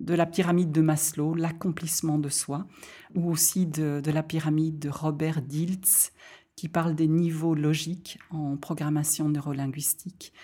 de 0.00 0.14
la 0.14 0.26
pyramide 0.26 0.72
de 0.72 0.80
Maslow, 0.80 1.34
l'accomplissement 1.34 2.18
de 2.18 2.30
soi, 2.30 2.66
ou 3.14 3.30
aussi 3.30 3.66
de, 3.66 4.00
de 4.02 4.10
la 4.10 4.22
pyramide 4.22 4.78
de 4.78 4.88
Robert 4.88 5.42
Diltz, 5.42 6.12
qui 6.60 6.68
parle 6.68 6.94
des 6.94 7.08
niveaux 7.08 7.54
logiques 7.54 8.18
en 8.28 8.58
programmation 8.58 9.30
neurolinguistique. 9.30 10.34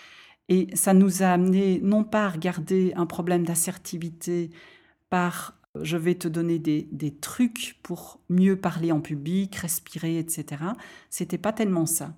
Et 0.49 0.67
ça 0.75 0.95
nous 0.95 1.23
a 1.23 1.27
amené 1.27 1.79
non 1.83 2.05
pas 2.05 2.25
à 2.25 2.31
regarder 2.31 2.95
un 2.97 3.05
problème 3.05 3.45
d'assertivité 3.45 4.49
par 5.11 5.61
je 5.83 5.99
vais 5.99 6.15
te 6.15 6.27
donner 6.27 6.59
des, 6.59 6.89
des, 6.91 7.15
trucs 7.15 7.79
pour 7.83 8.23
mieux 8.31 8.59
parler 8.59 8.93
en 8.93 9.03
public, 9.03 9.57
respirer, 9.57 10.19
etc. 10.19 10.65
C'était 11.11 11.37
pas 11.37 11.53
tellement 11.53 11.85
ça. 11.85 12.17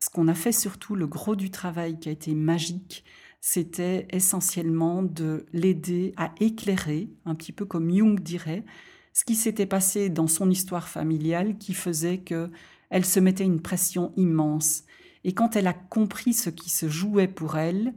Ce 0.00 0.08
qu'on 0.08 0.28
a 0.28 0.34
fait 0.34 0.52
surtout, 0.52 0.94
le 0.94 1.06
gros 1.06 1.36
du 1.36 1.50
travail 1.50 2.00
qui 2.00 2.08
a 2.08 2.12
été 2.12 2.34
magique, 2.34 3.04
c'était 3.42 4.08
essentiellement 4.10 5.02
de 5.02 5.44
l'aider 5.52 6.14
à 6.16 6.32
éclairer, 6.40 7.10
un 7.26 7.34
petit 7.34 7.52
peu 7.52 7.66
comme 7.66 7.94
Jung 7.94 8.18
dirait, 8.20 8.64
ce 9.12 9.26
qui 9.26 9.34
s'était 9.34 9.66
passé 9.66 10.08
dans 10.08 10.28
son 10.28 10.50
histoire 10.50 10.88
familiale 10.88 11.58
qui 11.58 11.74
faisait 11.74 12.16
que 12.16 12.50
elle 12.90 13.04
se 13.04 13.20
mettait 13.20 13.44
une 13.44 13.60
pression 13.60 14.12
immense. 14.16 14.84
Et 15.24 15.34
quand 15.34 15.56
elle 15.56 15.66
a 15.66 15.72
compris 15.72 16.32
ce 16.32 16.50
qui 16.50 16.70
se 16.70 16.88
jouait 16.88 17.28
pour 17.28 17.56
elle, 17.56 17.94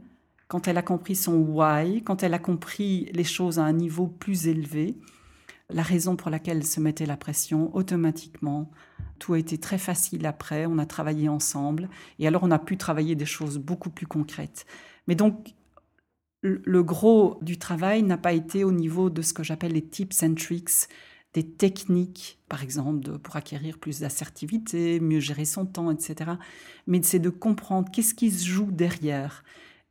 quand 0.48 0.68
elle 0.68 0.76
a 0.76 0.82
compris 0.82 1.16
son 1.16 1.36
why, 1.36 2.02
quand 2.02 2.22
elle 2.22 2.34
a 2.34 2.38
compris 2.38 3.08
les 3.12 3.24
choses 3.24 3.58
à 3.58 3.64
un 3.64 3.72
niveau 3.72 4.06
plus 4.06 4.48
élevé, 4.48 4.98
la 5.70 5.82
raison 5.82 6.16
pour 6.16 6.30
laquelle 6.30 6.58
elle 6.58 6.66
se 6.66 6.80
mettait 6.80 7.06
la 7.06 7.16
pression, 7.16 7.74
automatiquement, 7.74 8.70
tout 9.18 9.32
a 9.32 9.38
été 9.38 9.56
très 9.58 9.78
facile 9.78 10.26
après, 10.26 10.66
on 10.66 10.78
a 10.78 10.84
travaillé 10.84 11.28
ensemble, 11.28 11.88
et 12.18 12.26
alors 12.26 12.42
on 12.42 12.50
a 12.50 12.58
pu 12.58 12.76
travailler 12.76 13.14
des 13.14 13.24
choses 13.24 13.58
beaucoup 13.58 13.88
plus 13.88 14.06
concrètes. 14.06 14.66
Mais 15.06 15.14
donc, 15.14 15.54
le 16.42 16.82
gros 16.82 17.38
du 17.40 17.58
travail 17.58 18.02
n'a 18.02 18.18
pas 18.18 18.32
été 18.32 18.64
au 18.64 18.72
niveau 18.72 19.10
de 19.10 19.22
ce 19.22 19.32
que 19.32 19.44
j'appelle 19.44 19.72
les 19.72 19.86
tips 19.86 20.22
and 20.24 20.34
tricks, 20.34 20.88
des 21.34 21.46
techniques, 21.46 22.38
par 22.48 22.62
exemple, 22.62 23.18
pour 23.18 23.36
acquérir 23.36 23.78
plus 23.78 24.00
d'assertivité, 24.00 25.00
mieux 25.00 25.20
gérer 25.20 25.44
son 25.44 25.64
temps, 25.64 25.90
etc. 25.90 26.32
Mais 26.86 27.02
c'est 27.02 27.18
de 27.18 27.30
comprendre 27.30 27.90
qu'est-ce 27.90 28.14
qui 28.14 28.30
se 28.30 28.46
joue 28.46 28.70
derrière. 28.70 29.44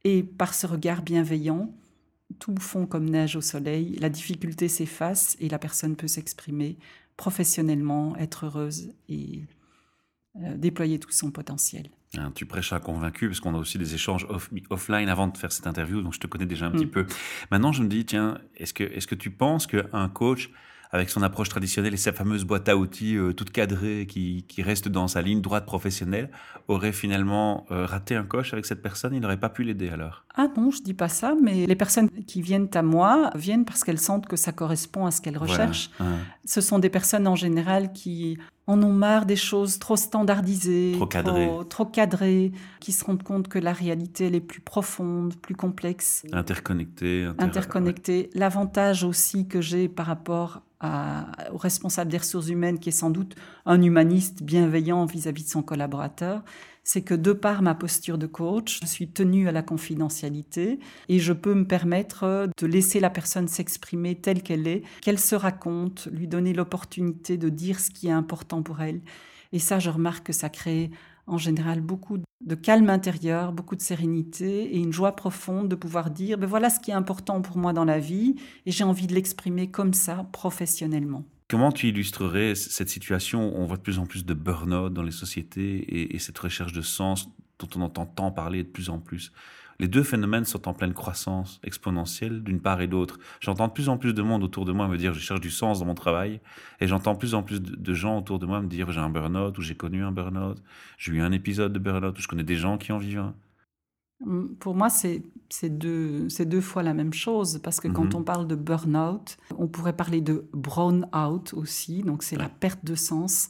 Et 0.03 0.23
par 0.23 0.53
ce 0.53 0.67
regard 0.67 1.01
bienveillant, 1.01 1.73
tout 2.39 2.55
fond 2.57 2.85
comme 2.85 3.09
neige 3.09 3.35
au 3.35 3.41
soleil, 3.41 3.95
la 3.99 4.09
difficulté 4.09 4.67
s'efface 4.67 5.35
et 5.39 5.49
la 5.49 5.59
personne 5.59 5.95
peut 5.95 6.07
s'exprimer 6.07 6.77
professionnellement, 7.17 8.15
être 8.17 8.45
heureuse 8.45 8.93
et 9.09 9.43
euh, 10.37 10.55
déployer 10.57 10.97
tout 10.97 11.11
son 11.11 11.31
potentiel. 11.31 11.89
Hein, 12.17 12.31
tu 12.35 12.45
prêches 12.45 12.73
à 12.73 12.79
convaincu, 12.79 13.27
parce 13.27 13.39
qu'on 13.39 13.55
a 13.55 13.57
aussi 13.57 13.77
des 13.77 13.93
échanges 13.95 14.27
offline 14.69 15.07
avant 15.07 15.27
de 15.27 15.37
faire 15.37 15.51
cette 15.51 15.67
interview, 15.67 16.01
donc 16.01 16.13
je 16.13 16.19
te 16.19 16.27
connais 16.27 16.45
déjà 16.45 16.67
un 16.67 16.71
petit 16.71 16.85
mm. 16.85 16.91
peu. 16.91 17.05
Maintenant, 17.51 17.71
je 17.71 17.83
me 17.83 17.87
dis, 17.87 18.05
tiens, 18.05 18.37
est-ce 18.57 18.73
que, 18.73 18.83
est-ce 18.83 19.07
que 19.07 19.15
tu 19.15 19.29
penses 19.29 19.67
qu'un 19.67 20.09
coach 20.09 20.51
avec 20.91 21.09
son 21.09 21.23
approche 21.23 21.49
traditionnelle 21.49 21.93
et 21.93 21.97
sa 21.97 22.11
fameuse 22.11 22.43
boîte 22.43 22.67
à 22.67 22.75
outils 22.75 23.15
euh, 23.15 23.33
toute 23.33 23.51
cadrée 23.51 24.05
qui, 24.07 24.45
qui, 24.47 24.61
reste 24.61 24.89
dans 24.89 25.07
sa 25.07 25.21
ligne 25.21 25.41
droite 25.41 25.65
professionnelle, 25.65 26.29
aurait 26.67 26.91
finalement 26.91 27.65
euh, 27.71 27.85
raté 27.85 28.15
un 28.15 28.23
coche 28.23 28.53
avec 28.53 28.65
cette 28.65 28.81
personne. 28.81 29.13
Il 29.13 29.21
n'aurait 29.21 29.39
pas 29.39 29.49
pu 29.49 29.63
l'aider 29.63 29.89
alors. 29.89 30.25
Ah 30.35 30.47
non, 30.57 30.71
je 30.71 30.81
dis 30.81 30.93
pas 30.93 31.09
ça, 31.09 31.35
mais 31.41 31.65
les 31.65 31.75
personnes 31.75 32.09
qui 32.09 32.41
viennent 32.41 32.69
à 32.73 32.81
moi 32.81 33.31
viennent 33.35 33.65
parce 33.65 33.83
qu'elles 33.83 33.99
sentent 33.99 34.27
que 34.27 34.35
ça 34.35 34.51
correspond 34.51 35.05
à 35.05 35.11
ce 35.11 35.21
qu'elles 35.21 35.37
recherchent. 35.37 35.91
Ce 36.45 36.61
sont 36.61 36.79
des 36.79 36.89
personnes 36.89 37.27
en 37.27 37.35
général 37.35 37.93
qui 37.93 38.37
en 38.67 38.81
ont 38.83 38.93
marre 38.93 39.25
des 39.25 39.35
choses 39.35 39.79
trop 39.79 39.95
standardisées, 39.95 40.93
trop 40.95 41.07
cadrées. 41.07 41.49
Trop, 41.69 41.85
cadrées, 41.85 42.51
qui 42.79 42.91
se 42.91 43.03
rendent 43.03 43.23
compte 43.23 43.47
que 43.47 43.59
la 43.59 43.73
réalité 43.73 44.27
elle 44.27 44.35
est 44.35 44.41
plus 44.41 44.61
profonde, 44.61 45.35
plus 45.35 45.55
complexe. 45.55 46.25
Interconnectée. 46.31 47.27
Interconnectée. 47.37 48.29
L'avantage 48.33 49.03
aussi 49.03 49.47
que 49.47 49.61
j'ai 49.61 49.87
par 49.87 50.05
rapport 50.05 50.61
au 51.53 51.57
responsable 51.57 52.09
des 52.11 52.17
ressources 52.17 52.49
humaines, 52.49 52.79
qui 52.79 52.89
est 52.89 52.93
sans 52.93 53.11
doute 53.11 53.35
un 53.65 53.81
humaniste 53.81 54.41
bienveillant 54.41 55.05
vis-à-vis 55.05 55.43
de 55.43 55.49
son 55.49 55.61
collaborateur, 55.61 56.43
c'est 56.83 57.01
que 57.01 57.13
de 57.13 57.33
par 57.33 57.61
ma 57.61 57.75
posture 57.75 58.17
de 58.17 58.27
coach, 58.27 58.79
je 58.81 58.87
suis 58.87 59.09
tenue 59.09 59.47
à 59.47 59.51
la 59.51 59.61
confidentialité 59.61 60.79
et 61.09 61.19
je 61.19 61.33
peux 61.33 61.53
me 61.53 61.65
permettre 61.65 62.49
de 62.57 62.67
laisser 62.67 62.99
la 62.99 63.09
personne 63.09 63.47
s'exprimer 63.47 64.15
telle 64.15 64.41
qu'elle 64.41 64.67
est, 64.67 64.83
qu'elle 65.01 65.19
se 65.19 65.35
raconte, 65.35 66.07
lui 66.11 66.27
donner 66.27 66.53
l'opportunité 66.53 67.37
de 67.37 67.49
dire 67.49 67.79
ce 67.79 67.91
qui 67.91 68.07
est 68.07 68.11
important 68.11 68.63
pour 68.63 68.81
elle. 68.81 69.01
Et 69.53 69.59
ça, 69.59 69.79
je 69.79 69.89
remarque 69.89 70.27
que 70.27 70.33
ça 70.33 70.49
crée 70.49 70.91
en 71.27 71.37
général 71.37 71.81
beaucoup 71.81 72.17
de 72.17 72.55
calme 72.55 72.89
intérieur, 72.89 73.51
beaucoup 73.53 73.75
de 73.75 73.81
sérénité 73.81 74.75
et 74.75 74.77
une 74.77 74.91
joie 74.91 75.15
profonde 75.15 75.69
de 75.69 75.75
pouvoir 75.75 76.09
dire, 76.09 76.37
ben 76.37 76.47
voilà 76.47 76.69
ce 76.69 76.79
qui 76.79 76.91
est 76.91 76.95
important 76.95 77.41
pour 77.41 77.57
moi 77.57 77.73
dans 77.73 77.85
la 77.85 77.99
vie 77.99 78.35
et 78.65 78.71
j'ai 78.71 78.83
envie 78.83 79.07
de 79.07 79.13
l'exprimer 79.13 79.69
comme 79.69 79.93
ça 79.93 80.27
professionnellement. 80.31 81.23
Comment 81.51 81.73
tu 81.73 81.89
illustrerais 81.89 82.55
cette 82.55 82.87
situation 82.87 83.53
où 83.53 83.61
on 83.61 83.65
voit 83.65 83.75
de 83.75 83.81
plus 83.81 83.99
en 83.99 84.05
plus 84.05 84.25
de 84.25 84.33
burn-out 84.33 84.93
dans 84.93 85.03
les 85.03 85.11
sociétés 85.11 86.13
et, 86.15 86.17
cette 86.17 86.39
recherche 86.39 86.71
de 86.71 86.81
sens 86.81 87.27
dont 87.59 87.67
on 87.75 87.81
entend 87.81 88.05
tant 88.05 88.31
parler 88.31 88.63
de 88.63 88.69
plus 88.69 88.89
en 88.89 88.99
plus? 88.99 89.33
Les 89.77 89.89
deux 89.89 90.03
phénomènes 90.03 90.45
sont 90.45 90.69
en 90.69 90.73
pleine 90.73 90.93
croissance 90.93 91.59
exponentielle 91.65 92.41
d'une 92.41 92.61
part 92.61 92.79
et 92.79 92.87
d'autre. 92.87 93.19
J'entends 93.41 93.67
de 93.67 93.73
plus 93.73 93.89
en 93.89 93.97
plus 93.97 94.13
de 94.13 94.21
monde 94.21 94.45
autour 94.45 94.63
de 94.63 94.71
moi 94.71 94.87
me 94.87 94.97
dire 94.97 95.13
je 95.13 95.19
cherche 95.19 95.41
du 95.41 95.51
sens 95.51 95.81
dans 95.81 95.85
mon 95.85 95.93
travail 95.93 96.39
et 96.79 96.87
j'entends 96.87 97.15
de 97.15 97.19
plus 97.19 97.35
en 97.35 97.43
plus 97.43 97.61
de, 97.61 97.93
gens 97.93 98.17
autour 98.17 98.39
de 98.39 98.45
moi 98.45 98.61
me 98.61 98.67
dire 98.67 98.89
j'ai 98.89 99.01
un 99.01 99.09
burn-out 99.09 99.57
ou 99.57 99.61
j'ai 99.61 99.75
connu 99.75 100.05
un 100.05 100.13
burn-out, 100.13 100.57
j'ai 100.97 101.11
eu 101.11 101.21
un 101.21 101.33
épisode 101.33 101.73
de 101.73 101.79
burn-out 101.79 102.17
ou 102.17 102.21
je 102.21 102.29
connais 102.29 102.45
des 102.45 102.55
gens 102.55 102.77
qui 102.77 102.93
en 102.93 102.97
vivent 102.97 103.19
un. 103.19 103.35
Pour 104.59 104.75
moi, 104.75 104.89
c'est 104.89 105.23
deux, 105.63 106.27
deux 106.27 106.61
fois 106.61 106.83
la 106.83 106.93
même 106.93 107.13
chose, 107.13 107.59
parce 107.63 107.79
que 107.79 107.87
quand 107.87 108.13
mhm. 108.13 108.21
on 108.21 108.23
parle 108.23 108.47
de 108.47 108.55
burn-out, 108.55 109.37
on 109.57 109.67
pourrait 109.67 109.95
parler 109.95 110.21
de 110.21 110.47
brown-out 110.53 111.53
aussi, 111.53 112.03
donc 112.03 112.23
c'est 112.23 112.35
la 112.35 112.49
perte 112.49 112.85
de 112.85 112.95
sens. 112.95 113.49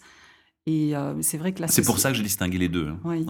Et 0.65 0.95
euh, 0.95 1.21
c'est 1.21 1.37
vrai 1.37 1.53
que 1.53 1.61
la 1.61 1.67
C'est 1.67 1.83
pour 1.83 1.99
ça 1.99 2.11
que 2.11 2.17
j'ai 2.17 2.23
distingué 2.23 2.57
les 2.57 2.69
deux. 2.69 2.87
Hein. 2.87 2.99
Oui. 3.03 3.25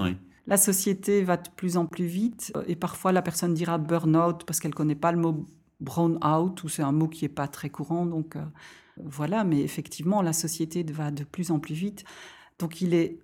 La 0.48 0.57
société 0.57 1.24
va 1.24 1.38
de 1.38 1.50
plus 1.55 1.77
en 1.77 1.86
plus 1.86 2.05
vite, 2.05 2.53
et 2.67 2.75
parfois 2.75 3.12
la 3.12 3.21
personne 3.21 3.53
dira 3.53 3.77
burn-out 3.77 4.43
parce 4.45 4.60
qu'elle 4.60 4.71
ne 4.71 4.75
connaît 4.75 4.95
pas 4.95 5.12
le 5.12 5.19
mot 5.19 5.45
brown-out, 5.79 6.63
ou 6.63 6.69
c'est 6.69 6.83
un 6.83 6.91
mot 6.91 7.07
qui 7.07 7.24
n'est 7.24 7.29
pas 7.29 7.48
très 7.48 7.69
courant, 7.69 8.05
donc 8.05 8.36
euh, 8.36 8.43
voilà, 8.98 9.43
mais 9.43 9.62
effectivement, 9.62 10.21
la 10.21 10.33
société 10.33 10.83
va 10.83 11.12
de 11.12 11.24
plus 11.24 11.51
en 11.51 11.60
plus 11.60 11.75
vite. 11.75 12.03
Donc 12.60 12.81
il 12.81 12.93
est 12.93 13.19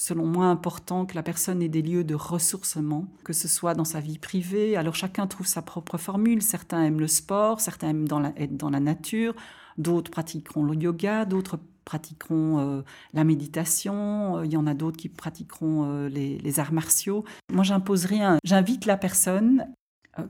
selon 0.00 0.24
moi, 0.24 0.46
important 0.46 1.04
que 1.04 1.14
la 1.14 1.22
personne 1.22 1.60
ait 1.60 1.68
des 1.68 1.82
lieux 1.82 2.04
de 2.04 2.14
ressourcement, 2.14 3.06
que 3.22 3.34
ce 3.34 3.48
soit 3.48 3.74
dans 3.74 3.84
sa 3.84 4.00
vie 4.00 4.18
privée. 4.18 4.76
Alors 4.76 4.94
chacun 4.94 5.26
trouve 5.26 5.46
sa 5.46 5.60
propre 5.60 5.98
formule. 5.98 6.40
Certains 6.40 6.82
aiment 6.84 7.00
le 7.00 7.06
sport, 7.06 7.60
certains 7.60 7.90
aiment 7.90 8.32
être 8.36 8.56
dans 8.56 8.70
la 8.70 8.80
nature, 8.80 9.34
d'autres 9.76 10.10
pratiqueront 10.10 10.64
le 10.64 10.74
yoga, 10.74 11.26
d'autres 11.26 11.58
pratiqueront 11.84 12.58
euh, 12.60 12.82
la 13.12 13.24
méditation, 13.24 14.38
euh, 14.38 14.46
il 14.46 14.52
y 14.52 14.56
en 14.56 14.66
a 14.66 14.72
d'autres 14.72 14.96
qui 14.96 15.10
pratiqueront 15.10 15.84
euh, 15.84 16.08
les, 16.08 16.38
les, 16.38 16.60
arts 16.60 16.72
martiaux. 16.72 17.24
Moi, 17.52 17.64
j'impose 17.64 18.06
rien. 18.06 18.38
J'invite 18.44 18.86
la 18.86 18.96
personne 18.96 19.66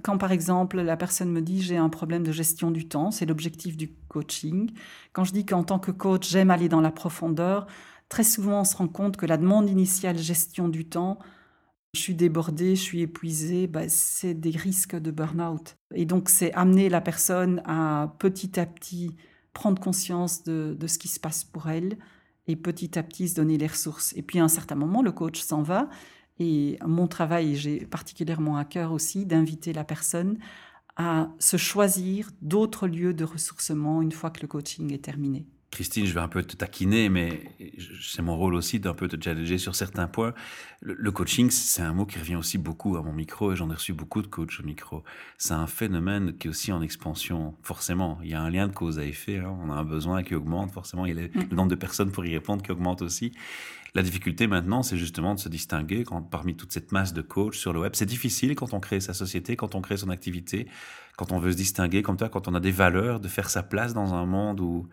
Quand 0.02 0.18
par 0.18 0.32
exemple 0.32 0.80
la 0.80 0.96
personne 0.96 1.30
me 1.30 1.40
dit 1.40 1.62
j'ai 1.62 1.76
un 1.76 1.88
problème 1.88 2.22
de 2.22 2.32
gestion 2.32 2.70
du 2.70 2.88
temps, 2.88 3.10
c'est 3.10 3.26
l'objectif 3.26 3.76
du 3.76 3.88
coaching. 4.08 4.72
Quand 5.12 5.24
je 5.24 5.32
dis 5.32 5.46
qu'en 5.46 5.62
tant 5.62 5.78
que 5.78 5.92
coach 5.92 6.28
j'aime 6.28 6.50
aller 6.50 6.68
dans 6.68 6.80
la 6.80 6.90
profondeur, 6.90 7.66
très 8.10 8.24
souvent 8.24 8.60
on 8.60 8.64
se 8.64 8.76
rend 8.76 8.88
compte 8.88 9.16
que 9.16 9.24
la 9.24 9.38
demande 9.38 9.70
initiale 9.70 10.18
gestion 10.18 10.68
du 10.68 10.84
temps, 10.84 11.18
je 11.94 12.00
suis 12.00 12.14
débordée, 12.14 12.76
je 12.76 12.82
suis 12.82 13.00
épuisée, 13.00 13.66
bah, 13.66 13.88
c'est 13.88 14.34
des 14.34 14.50
risques 14.50 14.96
de 14.96 15.10
burn-out. 15.10 15.76
Et 15.94 16.04
donc 16.04 16.28
c'est 16.28 16.52
amener 16.52 16.90
la 16.90 17.00
personne 17.00 17.62
à 17.64 18.14
petit 18.18 18.60
à 18.60 18.66
petit 18.66 19.16
prendre 19.54 19.80
conscience 19.80 20.44
de, 20.44 20.76
ce 20.86 20.98
qui 20.98 21.08
se 21.08 21.18
passe 21.18 21.44
pour 21.44 21.68
elle 21.68 21.96
et 22.46 22.56
petit 22.56 22.98
à 22.98 23.02
petit 23.02 23.28
se 23.28 23.34
donner 23.34 23.58
les 23.58 23.66
ressources. 23.66 24.12
Et 24.16 24.22
puis 24.22 24.38
à 24.38 24.44
un 24.44 24.48
certain 24.48 24.76
moment, 24.76 25.02
le 25.02 25.12
coach 25.12 25.40
s'en 25.40 25.62
va 25.62 25.88
et 26.38 26.78
mon 26.84 27.06
travail, 27.06 27.56
j'ai 27.56 27.84
particulièrement 27.86 28.56
à 28.56 28.64
cœur 28.64 28.92
aussi 28.92 29.26
d'inviter 29.26 29.72
la 29.72 29.84
personne 29.84 30.38
à 30.96 31.30
se 31.38 31.56
choisir 31.56 32.30
d'autres 32.42 32.86
lieux 32.86 33.14
de 33.14 33.24
ressourcement 33.24 34.02
une 34.02 34.12
fois 34.12 34.30
que 34.30 34.42
le 34.42 34.48
coaching 34.48 34.92
est 34.92 35.04
terminé. 35.04 35.46
Christine, 35.70 36.04
je 36.04 36.12
vais 36.12 36.20
un 36.20 36.28
peu 36.28 36.42
te 36.42 36.56
taquiner, 36.56 37.08
mais 37.08 37.44
c'est 38.02 38.22
mon 38.22 38.36
rôle 38.36 38.54
aussi 38.54 38.80
d'un 38.80 38.92
peu 38.92 39.06
te 39.06 39.22
challenger 39.22 39.56
sur 39.56 39.76
certains 39.76 40.08
points. 40.08 40.34
Le, 40.82 41.12
coaching, 41.12 41.48
c'est 41.50 41.82
un 41.82 41.92
mot 41.92 42.06
qui 42.06 42.18
revient 42.18 42.34
aussi 42.34 42.58
beaucoup 42.58 42.96
à 42.96 43.02
mon 43.02 43.12
micro 43.12 43.52
et 43.52 43.56
j'en 43.56 43.70
ai 43.70 43.74
reçu 43.74 43.92
beaucoup 43.92 44.20
de 44.20 44.26
coachs 44.26 44.58
au 44.58 44.64
micro. 44.64 45.04
C'est 45.38 45.54
un 45.54 45.68
phénomène 45.68 46.36
qui 46.36 46.48
est 46.48 46.50
aussi 46.50 46.72
en 46.72 46.82
expansion, 46.82 47.54
forcément. 47.62 48.18
Il 48.24 48.30
y 48.30 48.34
a 48.34 48.40
un 48.40 48.50
lien 48.50 48.66
de 48.66 48.72
cause 48.72 48.98
à 48.98 49.04
effet. 49.04 49.38
Hein. 49.38 49.56
On 49.62 49.70
a 49.70 49.74
un 49.74 49.84
besoin 49.84 50.24
qui 50.24 50.34
augmente, 50.34 50.72
forcément. 50.72 51.06
Il 51.06 51.14
y 51.14 51.18
a 51.18 51.28
le 51.28 51.56
nombre 51.56 51.70
de 51.70 51.76
personnes 51.76 52.10
pour 52.10 52.24
y 52.24 52.32
répondre 52.32 52.62
qui 52.62 52.72
augmente 52.72 53.02
aussi. 53.02 53.32
La 53.94 54.02
difficulté 54.02 54.46
maintenant, 54.46 54.82
c'est 54.82 54.96
justement 54.96 55.34
de 55.34 55.40
se 55.40 55.48
distinguer 55.48 56.04
parmi 56.30 56.56
toute 56.56 56.72
cette 56.72 56.92
masse 56.92 57.12
de 57.12 57.22
coachs 57.22 57.54
sur 57.54 57.72
le 57.72 57.80
web. 57.80 57.92
C'est 57.94 58.06
difficile 58.06 58.54
quand 58.54 58.72
on 58.72 58.80
crée 58.80 59.00
sa 59.00 59.14
société, 59.14 59.56
quand 59.56 59.74
on 59.74 59.80
crée 59.80 59.96
son 59.96 60.10
activité, 60.10 60.66
quand 61.16 61.32
on 61.32 61.38
veut 61.38 61.52
se 61.52 61.56
distinguer 61.56 62.02
comme 62.02 62.16
toi, 62.16 62.28
quand 62.28 62.48
on 62.48 62.54
a 62.54 62.60
des 62.60 62.70
valeurs, 62.70 63.20
de 63.20 63.28
faire 63.28 63.50
sa 63.50 63.62
place 63.62 63.92
dans 63.92 64.14
un 64.14 64.26
monde 64.26 64.60
où 64.60 64.88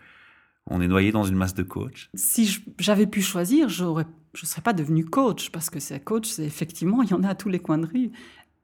on 0.67 0.81
est 0.81 0.88
noyé 0.88 1.12
dans 1.12 1.24
une 1.24 1.36
masse 1.36 1.53
de 1.53 1.63
coachs. 1.63 2.09
Si 2.13 2.63
j'avais 2.79 3.07
pu 3.07 3.21
choisir, 3.21 3.69
je 3.69 3.86
ne 3.86 4.03
serais 4.33 4.62
pas 4.62 4.74
devenu 4.74 5.05
coach, 5.05 5.50
parce 5.50 5.69
que 5.69 5.79
c'est 5.79 6.00
coach, 6.00 6.27
c'est 6.27 6.45
effectivement, 6.45 7.01
il 7.01 7.09
y 7.09 7.13
en 7.13 7.24
a 7.24 7.29
à 7.29 7.36
tous 7.36 7.50
les 7.50 7.59
coins 7.59 7.77
de 7.77 7.88
rue. 7.88 8.12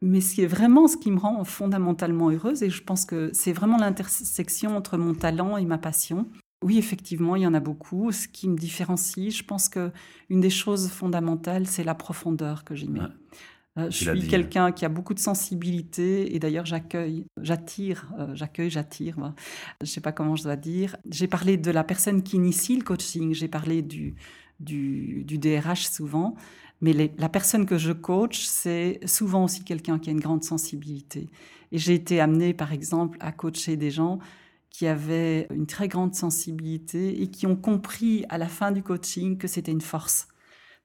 Mais 0.01 0.19
c'est 0.19 0.45
vraiment 0.45 0.89
ce 0.89 0.97
qui 0.97 1.11
me 1.11 1.17
rend 1.17 1.43
fondamentalement 1.45 2.29
heureuse, 2.29 2.61
et 2.61 2.69
je 2.69 2.83
pense 2.83 3.05
que 3.05 3.29
c'est 3.31 3.53
vraiment 3.53 3.77
l'intersection 3.77 4.75
entre 4.75 4.97
mon 4.97 5.13
talent 5.13 5.55
et 5.55 5.63
ma 5.63 5.77
passion. 5.77 6.27
Oui, 6.61 6.77
effectivement, 6.77 7.37
il 7.37 7.43
y 7.43 7.47
en 7.47 7.53
a 7.53 7.61
beaucoup. 7.61 8.11
Ce 8.11 8.27
qui 8.27 8.49
me 8.49 8.57
différencie, 8.57 9.33
je 9.33 9.43
pense 9.43 9.69
que 9.69 9.91
une 10.29 10.41
des 10.41 10.49
choses 10.49 10.89
fondamentales, 10.89 11.67
c'est 11.67 11.85
la 11.85 11.95
profondeur 11.95 12.65
que 12.65 12.75
j'y 12.75 12.89
mets. 12.89 12.99
Ouais. 12.99 13.07
Euh, 13.79 13.89
je 13.89 14.11
suis 14.11 14.27
quelqu'un 14.27 14.71
qui 14.71 14.85
a 14.85 14.89
beaucoup 14.89 15.15
de 15.15 15.19
sensibilité 15.19 16.35
et 16.35 16.39
d'ailleurs 16.39 16.65
j'accueille, 16.65 17.25
j'attire, 17.41 18.11
euh, 18.19 18.35
j'accueille, 18.35 18.69
j'attire. 18.69 19.15
Je 19.81 19.85
ne 19.85 19.87
sais 19.87 20.01
pas 20.01 20.11
comment 20.11 20.35
je 20.35 20.43
dois 20.43 20.55
dire. 20.55 20.95
J'ai 21.09 21.27
parlé 21.27 21.57
de 21.57 21.71
la 21.71 21.83
personne 21.83 22.21
qui 22.21 22.35
initie 22.35 22.75
le 22.75 22.83
coaching, 22.83 23.33
j'ai 23.33 23.47
parlé 23.47 23.81
du, 23.81 24.15
du, 24.59 25.23
du, 25.25 25.39
DRH 25.39 25.87
souvent, 25.87 26.35
mais 26.81 26.93
les, 26.93 27.11
la 27.17 27.29
personne 27.29 27.65
que 27.65 27.79
je 27.79 27.93
coach, 27.93 28.45
c'est 28.45 28.99
souvent 29.05 29.45
aussi 29.45 29.63
quelqu'un 29.63 29.97
qui 29.97 30.09
a 30.09 30.11
une 30.11 30.19
grande 30.19 30.43
sensibilité. 30.43 31.29
Et 31.71 31.79
j'ai 31.79 31.95
été 31.95 32.19
amenée, 32.19 32.53
par 32.53 32.73
exemple, 32.73 33.17
à 33.21 33.31
coacher 33.31 33.75
des 33.75 33.89
gens 33.89 34.19
qui 34.69 34.85
avaient 34.85 35.47
une 35.51 35.65
très 35.65 35.87
grande 35.87 36.13
sensibilité 36.13 37.21
et 37.21 37.29
qui 37.29 37.47
ont 37.47 37.55
compris 37.55 38.25
à 38.29 38.37
la 38.37 38.47
fin 38.47 38.71
du 38.71 38.83
coaching 38.83 39.37
que 39.37 39.47
c'était 39.47 39.71
une 39.71 39.81
force. 39.81 40.27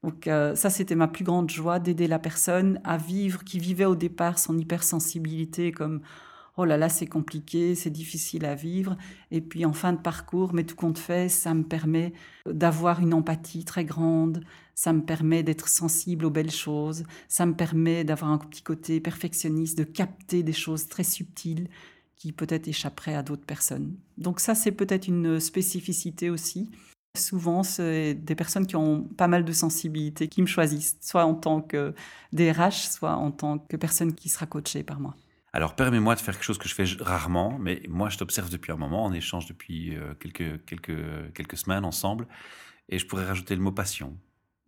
Donc 0.02 0.26
euh, 0.28 0.55
ça, 0.55 0.71
c'était 0.71 0.95
ma 0.95 1.09
plus 1.09 1.25
grande 1.25 1.50
joie 1.50 1.78
d'aider 1.78 2.07
la 2.07 2.19
personne 2.19 2.81
à 2.85 2.96
vivre, 2.96 3.44
qui 3.44 3.59
vivait 3.59 3.85
au 3.85 3.96
départ 3.96 4.38
son 4.38 4.57
hypersensibilité 4.57 5.72
comme 5.72 6.01
oh 6.59 6.64
là 6.64 6.77
là, 6.77 6.88
c'est 6.88 7.07
compliqué, 7.07 7.75
c'est 7.75 7.90
difficile 7.90 8.44
à 8.44 8.55
vivre. 8.55 8.96
Et 9.31 9.40
puis 9.40 9.64
en 9.64 9.72
fin 9.72 9.92
de 9.92 9.99
parcours, 9.99 10.53
mais 10.53 10.64
tout 10.64 10.75
compte 10.75 10.99
fait, 10.99 11.29
ça 11.29 11.55
me 11.55 11.62
permet 11.62 12.12
d'avoir 12.46 13.01
une 13.01 13.14
empathie 13.14 13.64
très 13.64 13.85
grande, 13.85 14.44
ça 14.75 14.92
me 14.92 15.03
permet 15.03 15.42
d'être 15.42 15.68
sensible 15.68 16.25
aux 16.25 16.31
belles 16.31 16.51
choses, 16.51 17.05
ça 17.29 17.46
me 17.46 17.55
permet 17.55 18.05
d'avoir 18.05 18.33
un 18.33 18.38
petit 18.38 18.62
côté 18.62 19.01
perfectionniste, 19.01 19.79
de 19.79 19.85
capter 19.85 20.42
des 20.42 20.53
choses 20.53 20.88
très 20.88 21.05
subtiles 21.05 21.68
qui 22.16 22.33
peut-être 22.33 22.66
échapperaient 22.66 23.14
à 23.14 23.22
d'autres 23.22 23.46
personnes. 23.46 23.96
Donc 24.16 24.40
ça, 24.40 24.57
c'est 24.57 24.72
peut-être 24.72 25.07
une 25.07 25.38
spécificité 25.38 26.29
aussi. 26.29 26.70
Souvent, 27.16 27.62
c'est 27.62 28.14
des 28.14 28.35
personnes 28.35 28.66
qui 28.66 28.77
ont 28.77 29.03
pas 29.03 29.29
mal 29.29 29.44
de 29.44 29.53
sensibilité 29.53 30.29
qui 30.29 30.40
me 30.40 30.47
choisissent, 30.47 30.97
soit 31.01 31.25
en 31.25 31.35
tant 31.35 31.61
que 31.61 31.94
DRH, 32.33 32.88
soit 32.88 33.14
en 33.14 33.31
tant 33.31 33.59
que 33.59 33.77
personne 33.77 34.14
qui 34.14 34.29
sera 34.29 34.47
coachée 34.47 34.83
par 34.83 35.01
moi. 35.01 35.14
Alors, 35.53 35.75
permets-moi 35.75 36.14
de 36.14 36.21
faire 36.21 36.35
quelque 36.35 36.44
chose 36.44 36.59
que 36.59 36.68
je 36.68 36.75
fais 36.75 36.85
rarement, 37.01 37.59
mais 37.59 37.83
moi, 37.88 38.11
je 38.11 38.18
t'observe 38.18 38.51
depuis 38.51 38.71
un 38.71 38.77
moment, 38.77 39.07
on 39.07 39.12
échange 39.12 39.47
depuis 39.47 39.97
euh, 39.97 40.14
quelques, 40.21 40.64
quelques, 40.66 41.33
quelques 41.35 41.57
semaines 41.57 41.85
ensemble, 41.85 42.27
et 42.88 42.99
je 42.99 43.07
pourrais 43.07 43.25
rajouter 43.25 43.57
le 43.57 43.62
mot 43.62 43.73
passion. 43.73 44.16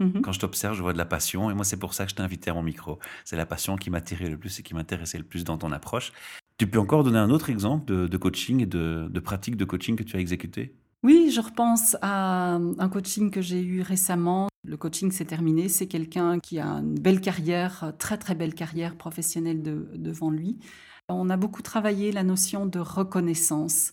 Mmh. 0.00 0.22
Quand 0.22 0.32
je 0.32 0.40
t'observe, 0.40 0.74
je 0.74 0.82
vois 0.82 0.94
de 0.94 0.98
la 0.98 1.04
passion, 1.04 1.50
et 1.50 1.54
moi, 1.54 1.64
c'est 1.64 1.76
pour 1.76 1.92
ça 1.92 2.04
que 2.04 2.10
je 2.10 2.16
t'ai 2.16 2.22
invité 2.22 2.50
à 2.50 2.54
mon 2.54 2.62
micro. 2.62 2.98
C'est 3.24 3.36
la 3.36 3.46
passion 3.46 3.76
qui 3.76 3.90
m'attirait 3.90 4.30
le 4.30 4.38
plus 4.38 4.58
et 4.58 4.62
qui 4.62 4.74
m'intéressait 4.74 5.18
le 5.18 5.24
plus 5.24 5.44
dans 5.44 5.58
ton 5.58 5.70
approche. 5.70 6.12
Tu 6.56 6.66
peux 6.66 6.78
encore 6.78 7.04
donner 7.04 7.18
un 7.18 7.30
autre 7.30 7.50
exemple 7.50 7.84
de, 7.84 8.06
de 8.06 8.16
coaching 8.16 8.62
et 8.62 8.66
de, 8.66 9.08
de 9.10 9.20
pratique 9.20 9.56
de 9.56 9.64
coaching 9.64 9.96
que 9.96 10.02
tu 10.02 10.16
as 10.16 10.20
exécuté? 10.20 10.74
Oui, 11.02 11.30
je 11.30 11.40
repense 11.40 11.96
à 12.02 12.54
un 12.54 12.88
coaching 12.90 13.30
que 13.30 13.40
j'ai 13.40 13.60
eu 13.62 13.80
récemment. 13.80 14.48
Le 14.64 14.76
coaching 14.76 15.10
s'est 15.10 15.24
terminé. 15.24 15.68
C'est 15.68 15.86
quelqu'un 15.86 16.38
qui 16.40 16.58
a 16.58 16.66
une 16.66 16.98
belle 16.98 17.22
carrière, 17.22 17.94
très 17.98 18.18
très 18.18 18.34
belle 18.34 18.54
carrière 18.54 18.96
professionnelle 18.96 19.62
de, 19.62 19.88
devant 19.94 20.30
lui. 20.30 20.58
On 21.08 21.30
a 21.30 21.38
beaucoup 21.38 21.62
travaillé 21.62 22.12
la 22.12 22.22
notion 22.22 22.66
de 22.66 22.78
reconnaissance. 22.78 23.92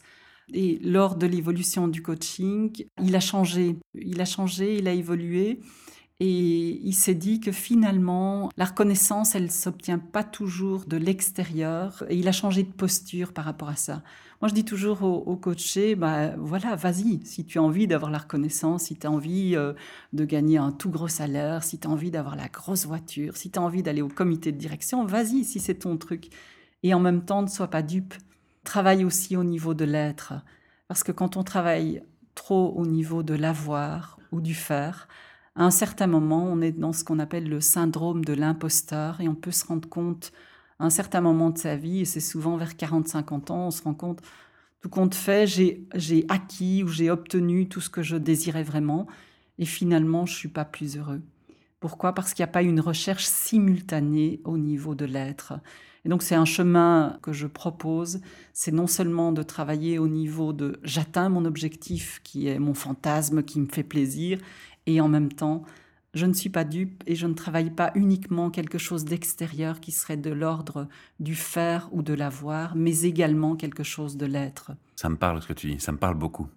Et 0.54 0.80
lors 0.84 1.16
de 1.16 1.26
l'évolution 1.28 1.88
du 1.88 2.02
coaching, 2.02 2.86
il 3.02 3.16
a 3.16 3.20
changé. 3.22 3.78
Il 3.96 4.20
a 4.20 4.26
changé, 4.26 4.78
il 4.78 4.88
a 4.88 4.94
évolué. 4.94 5.62
Et 6.20 6.82
il 6.84 6.94
s'est 6.94 7.16
dit 7.16 7.40
que 7.40 7.52
finalement, 7.52 8.50
la 8.58 8.66
reconnaissance, 8.66 9.36
elle 9.36 9.44
ne 9.44 9.50
s'obtient 9.50 10.00
pas 10.00 10.24
toujours 10.24 10.86
de 10.86 10.98
l'extérieur. 10.98 12.04
Et 12.10 12.18
il 12.18 12.28
a 12.28 12.32
changé 12.32 12.64
de 12.64 12.72
posture 12.72 13.34
par 13.34 13.46
rapport 13.46 13.70
à 13.70 13.76
ça. 13.78 14.04
Moi, 14.42 14.50
je 14.50 14.54
dis 14.54 14.66
toujours 14.66 15.02
aux, 15.02 15.18
aux 15.18 15.36
coachés, 15.36 15.96
bah, 15.96 16.36
voilà, 16.38 16.76
vas-y. 16.76 17.26
Si 17.26 17.44
tu 17.44 17.58
as 17.58 17.64
envie 17.64 17.88
d'avoir 17.88 18.12
la 18.12 18.20
reconnaissance, 18.20 18.84
si 18.84 18.96
tu 18.96 19.08
as 19.08 19.12
envie 19.12 19.56
euh, 19.56 19.74
de 20.14 20.26
gagner 20.26 20.60
un 20.60 20.72
tout 20.72 20.92
gros 20.92 21.08
salaire, 21.08 21.64
si 21.64 21.80
tu 21.80 21.88
as 21.88 21.90
envie 21.90 22.12
d'avoir 22.12 22.36
la 22.36 22.48
grosse 22.48 22.86
voiture, 22.86 23.36
si 23.36 23.50
tu 23.50 23.58
as 23.58 23.62
envie 23.64 23.82
d'aller 23.82 24.04
au 24.04 24.10
comité 24.10 24.52
de 24.52 24.58
direction, 24.58 25.06
vas-y, 25.06 25.44
si 25.44 25.60
c'est 25.60 25.76
ton 25.76 25.98
truc. 25.98 26.30
Et 26.84 26.94
en 26.94 27.00
même 27.00 27.26
temps, 27.26 27.42
ne 27.42 27.48
sois 27.48 27.70
pas 27.70 27.82
dupe. 27.82 28.14
Travaille 28.64 29.04
aussi 29.04 29.36
au 29.36 29.44
niveau 29.44 29.74
de 29.74 29.86
l'être. 29.86 30.34
Parce 30.88 31.04
que 31.04 31.12
quand 31.12 31.36
on 31.36 31.44
travaille 31.44 32.04
trop 32.36 32.74
au 32.76 32.86
niveau 32.86 33.24
de 33.24 33.34
l'avoir 33.34 34.20
ou 34.32 34.40
du 34.40 34.54
faire, 34.54 35.08
à 35.56 35.64
un 35.64 35.72
certain 35.72 36.06
moment, 36.06 36.46
on 36.46 36.62
est 36.62 36.74
dans 36.74 36.94
ce 36.94 37.04
qu'on 37.04 37.18
appelle 37.18 37.50
le 37.50 37.60
syndrome 37.60 38.24
de 38.24 38.34
l'imposteur 38.34 39.20
et 39.20 39.28
on 39.28 39.34
peut 39.34 39.52
se 39.52 39.66
rendre 39.66 39.90
compte 39.90 40.32
un 40.80 40.90
certain 40.90 41.22
moment 41.22 41.50
de 41.50 41.58
sa 41.58 41.76
vie, 41.76 42.02
et 42.02 42.06
c'est 42.06 42.20
souvent 42.20 42.58
vers 42.58 42.74
40-50 42.74 43.52
ans, 43.52 43.68
on 43.68 43.72
se 43.72 43.82
rend 43.82 43.94
compte, 43.94 44.22
tout 44.82 44.90
compte 44.90 45.16
fait, 45.16 45.48
j'ai 45.48 46.26
acquis 46.30 46.84
ou 46.84 46.88
j'ai 46.88 47.10
obtenu 47.10 47.68
tout 47.68 47.82
ce 47.82 47.90
que 47.90 48.04
je 48.04 48.16
désirais 48.16 48.64
vraiment 48.64 49.08
et 49.58 49.66
finalement, 49.66 50.26
je 50.26 50.34
ne 50.34 50.38
suis 50.38 50.50
pas 50.50 50.66
plus 50.66 50.98
heureux. 50.98 51.22
Pourquoi? 51.80 52.14
Parce 52.14 52.34
qu'il 52.34 52.44
n'y 52.44 52.50
a 52.50 52.52
pas 52.52 52.62
une 52.62 52.80
recherche 52.80 53.26
simultanée 53.26 54.42
au 54.46 54.58
niveau 54.58 54.94
de 54.94 55.06
l'être. 55.06 55.54
Et 56.06 56.10
donc 56.10 56.22
c'est 56.22 56.36
un 56.36 56.46
chemin 56.46 57.20
que 57.22 57.34
je 57.34 57.48
propose, 57.48 58.22
c'est 58.54 58.72
non 58.72 58.88
seulement 58.88 59.32
de 59.32 59.44
travailler 59.44 60.00
au 60.00 60.08
niveau 60.08 60.54
de 60.54 60.80
j'atteins 60.84 61.30
mon 61.30 61.44
objectif 61.44 62.22
qui 62.24 62.48
est 62.48 62.60
mon 62.60 62.74
fantasme 62.74 63.44
qui 63.44 63.60
me 63.60 63.68
fait 63.68 63.84
plaisir, 63.84 64.40
et 64.86 65.02
en 65.02 65.10
même 65.10 65.32
temps, 65.32 65.64
je 66.18 66.26
ne 66.26 66.34
suis 66.34 66.50
pas 66.50 66.64
dupe 66.64 67.04
et 67.06 67.16
je 67.16 67.28
ne 67.28 67.34
travaille 67.34 67.70
pas 67.70 67.92
uniquement 67.96 68.50
quelque 68.50 68.78
chose 68.78 69.06
d'extérieur 69.06 69.80
qui 69.80 69.92
serait 69.92 70.18
de 70.18 70.32
l'ordre 70.32 70.88
du 71.20 71.36
faire 71.36 71.90
ou 71.92 72.02
de 72.02 72.14
l'avoir, 72.14 72.76
mais 72.76 73.02
également 73.02 73.56
quelque 73.56 73.84
chose 73.84 74.18
de 74.18 74.26
l'être. 74.26 74.72
Ça 74.96 75.10
me 75.10 75.16
parle 75.16 75.42
ce 75.42 75.48
que 75.48 75.54
tu 75.54 75.72
dis, 75.72 75.80
ça 75.80 75.92
me 75.92 75.98
parle 75.98 76.16
beaucoup. 76.16 76.50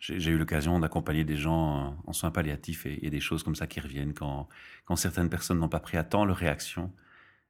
J'ai 0.00 0.32
eu 0.32 0.36
l'occasion 0.36 0.78
d'accompagner 0.80 1.24
des 1.24 1.36
gens 1.36 1.96
en 2.06 2.12
soins 2.12 2.30
palliatifs 2.30 2.84
et, 2.84 3.08
des 3.08 3.20
choses 3.20 3.42
comme 3.42 3.54
ça 3.54 3.66
qui 3.66 3.80
reviennent 3.80 4.12
quand, 4.12 4.48
quand 4.84 4.96
certaines 4.96 5.30
personnes 5.30 5.58
n'ont 5.58 5.68
pas 5.70 5.80
pris 5.80 5.96
à 5.96 6.04
temps 6.04 6.26
leur 6.26 6.36
réaction. 6.36 6.92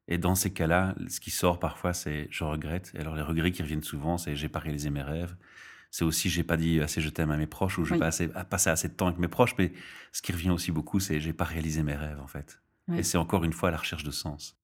Et 0.06 0.18
dans 0.18 0.36
ces 0.36 0.52
cas-là, 0.52 0.94
ce 1.08 1.18
qui 1.18 1.32
sort 1.32 1.58
parfois, 1.58 1.94
c'est 1.94 2.28
je 2.30 2.44
regrette. 2.44 2.92
Et 2.94 3.00
alors 3.00 3.16
les 3.16 3.22
regrets 3.22 3.50
qui 3.50 3.62
reviennent 3.62 3.82
souvent, 3.82 4.18
c'est 4.18 4.36
j'ai 4.36 4.48
pas 4.48 4.60
réalisé 4.60 4.90
mes 4.90 5.02
rêves 5.02 5.34
c'est 5.94 6.04
aussi 6.04 6.28
j'ai 6.28 6.42
pas 6.42 6.56
dit 6.56 6.80
assez 6.80 7.00
je 7.00 7.08
t'aime 7.08 7.30
à 7.30 7.36
mes 7.36 7.46
proches 7.46 7.78
ou 7.78 7.84
je 7.84 7.92
oui. 7.92 8.00
pas 8.00 8.08
assez, 8.08 8.26
passé 8.26 8.68
assez 8.68 8.88
de 8.88 8.94
temps 8.94 9.06
avec 9.06 9.20
mes 9.20 9.28
proches. 9.28 9.54
Mais 9.58 9.72
ce 10.10 10.22
qui 10.22 10.32
revient 10.32 10.50
aussi 10.50 10.72
beaucoup, 10.72 10.98
c'est 10.98 11.20
j'ai 11.20 11.32
pas 11.32 11.44
réalisé 11.44 11.84
mes 11.84 11.94
rêves 11.94 12.18
en 12.20 12.26
fait. 12.26 12.60
Oui. 12.88 12.98
Et 12.98 13.02
c'est 13.04 13.16
encore 13.16 13.44
une 13.44 13.52
fois 13.52 13.70
la 13.70 13.76
recherche 13.76 14.02
de 14.02 14.10
sens. 14.10 14.58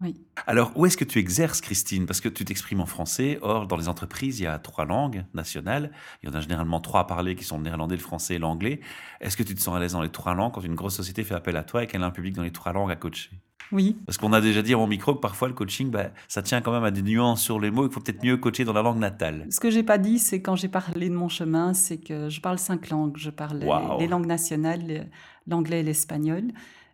Oui. 0.00 0.24
Alors, 0.46 0.72
où 0.76 0.86
est-ce 0.86 0.96
que 0.96 1.04
tu 1.04 1.18
exerces, 1.18 1.60
Christine? 1.60 2.06
Parce 2.06 2.22
que 2.22 2.30
tu 2.30 2.46
t'exprimes 2.46 2.80
en 2.80 2.86
français. 2.86 3.38
Or, 3.42 3.66
dans 3.66 3.76
les 3.76 3.88
entreprises, 3.88 4.40
il 4.40 4.44
y 4.44 4.46
a 4.46 4.58
trois 4.58 4.86
langues 4.86 5.26
nationales. 5.34 5.92
Il 6.22 6.30
y 6.30 6.32
en 6.32 6.34
a 6.34 6.40
généralement 6.40 6.80
trois 6.80 7.00
à 7.00 7.04
parler 7.04 7.34
qui 7.34 7.44
sont 7.44 7.58
le 7.58 7.64
néerlandais, 7.64 7.96
le 7.96 8.00
français 8.00 8.36
et 8.36 8.38
l'anglais. 8.38 8.80
Est-ce 9.20 9.36
que 9.36 9.42
tu 9.42 9.54
te 9.54 9.60
sens 9.60 9.76
à 9.76 9.80
l'aise 9.80 9.92
dans 9.92 10.00
les 10.00 10.08
trois 10.08 10.34
langues 10.34 10.54
quand 10.54 10.62
une 10.62 10.76
grosse 10.76 10.96
société 10.96 11.24
fait 11.24 11.34
appel 11.34 11.56
à 11.56 11.62
toi 11.62 11.82
et 11.84 11.88
qu'elle 11.88 12.02
a 12.02 12.06
un 12.06 12.10
public 12.10 12.34
dans 12.34 12.42
les 12.42 12.52
trois 12.52 12.72
langues 12.72 12.90
à 12.90 12.96
coacher? 12.96 13.38
Oui. 13.72 13.96
Parce 14.06 14.18
qu'on 14.18 14.32
a 14.32 14.40
déjà 14.40 14.62
dit 14.62 14.74
à 14.74 14.76
mon 14.76 14.86
micro 14.86 15.14
que 15.14 15.20
parfois 15.20 15.48
le 15.48 15.54
coaching, 15.54 15.90
bah, 15.90 16.10
ça 16.28 16.42
tient 16.42 16.60
quand 16.60 16.72
même 16.72 16.84
à 16.84 16.90
des 16.90 17.02
nuances 17.02 17.42
sur 17.42 17.60
les 17.60 17.70
mots. 17.70 17.86
Il 17.86 17.92
faut 17.92 18.00
peut-être 18.00 18.24
mieux 18.24 18.36
coacher 18.36 18.64
dans 18.64 18.72
la 18.72 18.82
langue 18.82 18.98
natale. 18.98 19.46
Ce 19.50 19.60
que 19.60 19.70
j'ai 19.70 19.82
pas 19.82 19.98
dit, 19.98 20.18
c'est 20.18 20.42
quand 20.42 20.56
j'ai 20.56 20.68
parlé 20.68 21.08
de 21.08 21.14
mon 21.14 21.28
chemin, 21.28 21.72
c'est 21.74 21.98
que 21.98 22.28
je 22.28 22.40
parle 22.40 22.58
cinq 22.58 22.90
langues. 22.90 23.16
Je 23.16 23.30
parle 23.30 23.64
Wow. 23.64 23.98
les, 23.98 24.04
les 24.04 24.08
langues 24.08 24.26
nationales, 24.26 25.08
l'anglais 25.46 25.80
et 25.80 25.82
l'espagnol. 25.82 26.44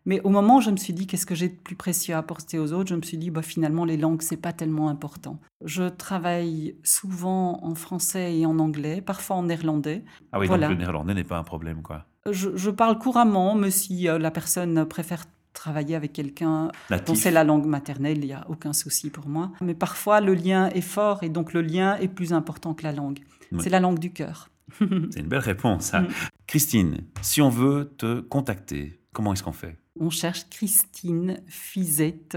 Mais 0.08 0.20
au 0.22 0.28
moment 0.28 0.58
où 0.58 0.60
je 0.60 0.70
me 0.70 0.76
suis 0.76 0.92
dit 0.92 1.08
qu'est-ce 1.08 1.26
que 1.26 1.34
j'ai 1.34 1.48
de 1.48 1.54
plus 1.56 1.74
précieux 1.74 2.14
à 2.14 2.18
apporter 2.18 2.60
aux 2.60 2.72
autres, 2.72 2.90
je 2.90 2.94
me 2.94 3.02
suis 3.02 3.18
dit 3.18 3.30
bah, 3.30 3.42
finalement 3.42 3.84
les 3.84 3.96
langues 3.96 4.22
c'est 4.22 4.36
pas 4.36 4.52
tellement 4.52 4.88
important. 4.88 5.40
Je 5.64 5.88
travaille 5.88 6.76
souvent 6.84 7.58
en 7.64 7.74
français 7.74 8.38
et 8.38 8.46
en 8.46 8.58
anglais, 8.60 9.00
parfois 9.00 9.34
en 9.36 9.42
néerlandais. 9.44 10.04
Ah 10.30 10.38
oui, 10.38 10.46
Voilà. 10.46 10.68
donc 10.68 10.76
le 10.76 10.82
néerlandais 10.84 11.14
n'est 11.14 11.24
pas 11.24 11.38
un 11.38 11.42
problème, 11.42 11.82
quoi. 11.82 12.04
Je, 12.30 12.50
je 12.56 12.70
parle 12.70 12.98
couramment, 12.98 13.54
mais 13.56 13.70
si 13.72 14.08
euh, 14.08 14.18
la 14.18 14.30
personne 14.30 14.84
préfère 14.84 15.24
travailler 15.56 15.96
avec 15.96 16.12
quelqu'un 16.12 16.70
dont 17.06 17.14
c'est 17.14 17.30
la 17.30 17.42
langue 17.42 17.66
maternelle, 17.66 18.18
il 18.18 18.26
n'y 18.26 18.32
a 18.32 18.46
aucun 18.48 18.72
souci 18.72 19.10
pour 19.10 19.26
moi. 19.26 19.50
Mais 19.60 19.74
parfois 19.74 20.20
le 20.20 20.34
lien 20.34 20.68
est 20.68 20.80
fort 20.80 21.22
et 21.22 21.28
donc 21.28 21.52
le 21.52 21.62
lien 21.62 21.96
est 21.96 22.08
plus 22.08 22.32
important 22.32 22.74
que 22.74 22.84
la 22.84 22.92
langue. 22.92 23.20
Oui. 23.50 23.60
C'est 23.62 23.70
la 23.70 23.80
langue 23.80 23.98
du 23.98 24.12
cœur. 24.12 24.50
C'est 24.78 25.20
une 25.20 25.28
belle 25.28 25.38
réponse. 25.40 25.92
Mm. 25.92 26.06
Christine, 26.46 26.98
si 27.22 27.40
on 27.40 27.48
veut 27.48 27.92
te 27.96 28.20
contacter, 28.20 29.00
comment 29.12 29.32
est-ce 29.32 29.42
qu'on 29.42 29.52
fait? 29.52 29.76
On 29.98 30.10
cherche 30.10 30.48
Christine 30.50 31.40
Fizette. 31.46 32.36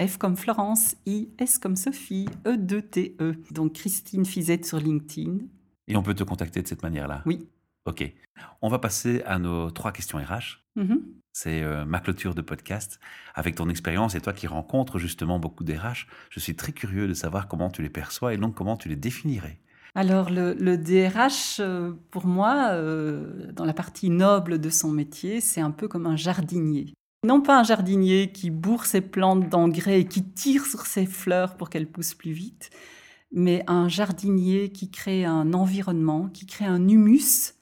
F 0.00 0.16
comme 0.16 0.36
Florence, 0.36 0.94
I, 1.06 1.28
S 1.38 1.58
comme 1.58 1.74
Sophie, 1.74 2.28
E, 2.46 2.56
2, 2.56 2.82
T, 2.82 3.16
E. 3.20 3.34
Donc 3.50 3.72
Christine 3.72 4.24
Fizette 4.24 4.64
sur 4.64 4.78
LinkedIn. 4.78 5.38
Et 5.88 5.96
on 5.96 6.02
peut 6.02 6.14
te 6.14 6.22
contacter 6.22 6.62
de 6.62 6.68
cette 6.68 6.82
manière-là? 6.82 7.22
Oui. 7.26 7.48
Ok. 7.88 8.04
On 8.60 8.68
va 8.68 8.78
passer 8.78 9.22
à 9.22 9.38
nos 9.38 9.70
trois 9.70 9.92
questions 9.92 10.18
RH. 10.18 10.62
Mhm. 10.76 11.00
C'est 11.32 11.62
euh, 11.62 11.86
ma 11.86 12.00
clôture 12.00 12.34
de 12.34 12.42
podcast. 12.42 13.00
Avec 13.34 13.54
ton 13.54 13.70
expérience 13.70 14.14
et 14.14 14.20
toi 14.20 14.34
qui 14.34 14.46
rencontres 14.46 14.98
justement 14.98 15.38
beaucoup 15.38 15.64
d'RH, 15.64 16.06
je 16.28 16.38
suis 16.38 16.54
très 16.54 16.72
curieux 16.72 17.08
de 17.08 17.14
savoir 17.14 17.48
comment 17.48 17.70
tu 17.70 17.80
les 17.80 17.88
perçois 17.88 18.34
et 18.34 18.36
donc 18.36 18.54
comment 18.54 18.76
tu 18.76 18.90
les 18.90 18.96
définirais. 18.96 19.58
Alors 19.94 20.28
le, 20.28 20.52
le 20.52 20.76
DRH, 20.76 21.60
euh, 21.60 21.92
pour 22.10 22.26
moi, 22.26 22.72
euh, 22.72 23.50
dans 23.52 23.64
la 23.64 23.72
partie 23.72 24.10
noble 24.10 24.60
de 24.60 24.68
son 24.68 24.90
métier, 24.90 25.40
c'est 25.40 25.62
un 25.62 25.70
peu 25.70 25.88
comme 25.88 26.06
un 26.06 26.16
jardinier. 26.16 26.92
Non 27.24 27.40
pas 27.40 27.58
un 27.58 27.64
jardinier 27.64 28.32
qui 28.32 28.50
bourre 28.50 28.84
ses 28.84 29.00
plantes 29.00 29.48
d'engrais 29.48 30.02
et 30.02 30.04
qui 30.04 30.24
tire 30.24 30.66
sur 30.66 30.84
ses 30.84 31.06
fleurs 31.06 31.56
pour 31.56 31.70
qu'elles 31.70 31.90
poussent 31.90 32.14
plus 32.14 32.32
vite, 32.32 32.68
mais 33.32 33.64
un 33.66 33.88
jardinier 33.88 34.72
qui 34.72 34.90
crée 34.90 35.24
un 35.24 35.54
environnement, 35.54 36.28
qui 36.28 36.44
crée 36.44 36.66
un 36.66 36.86
humus 36.86 37.54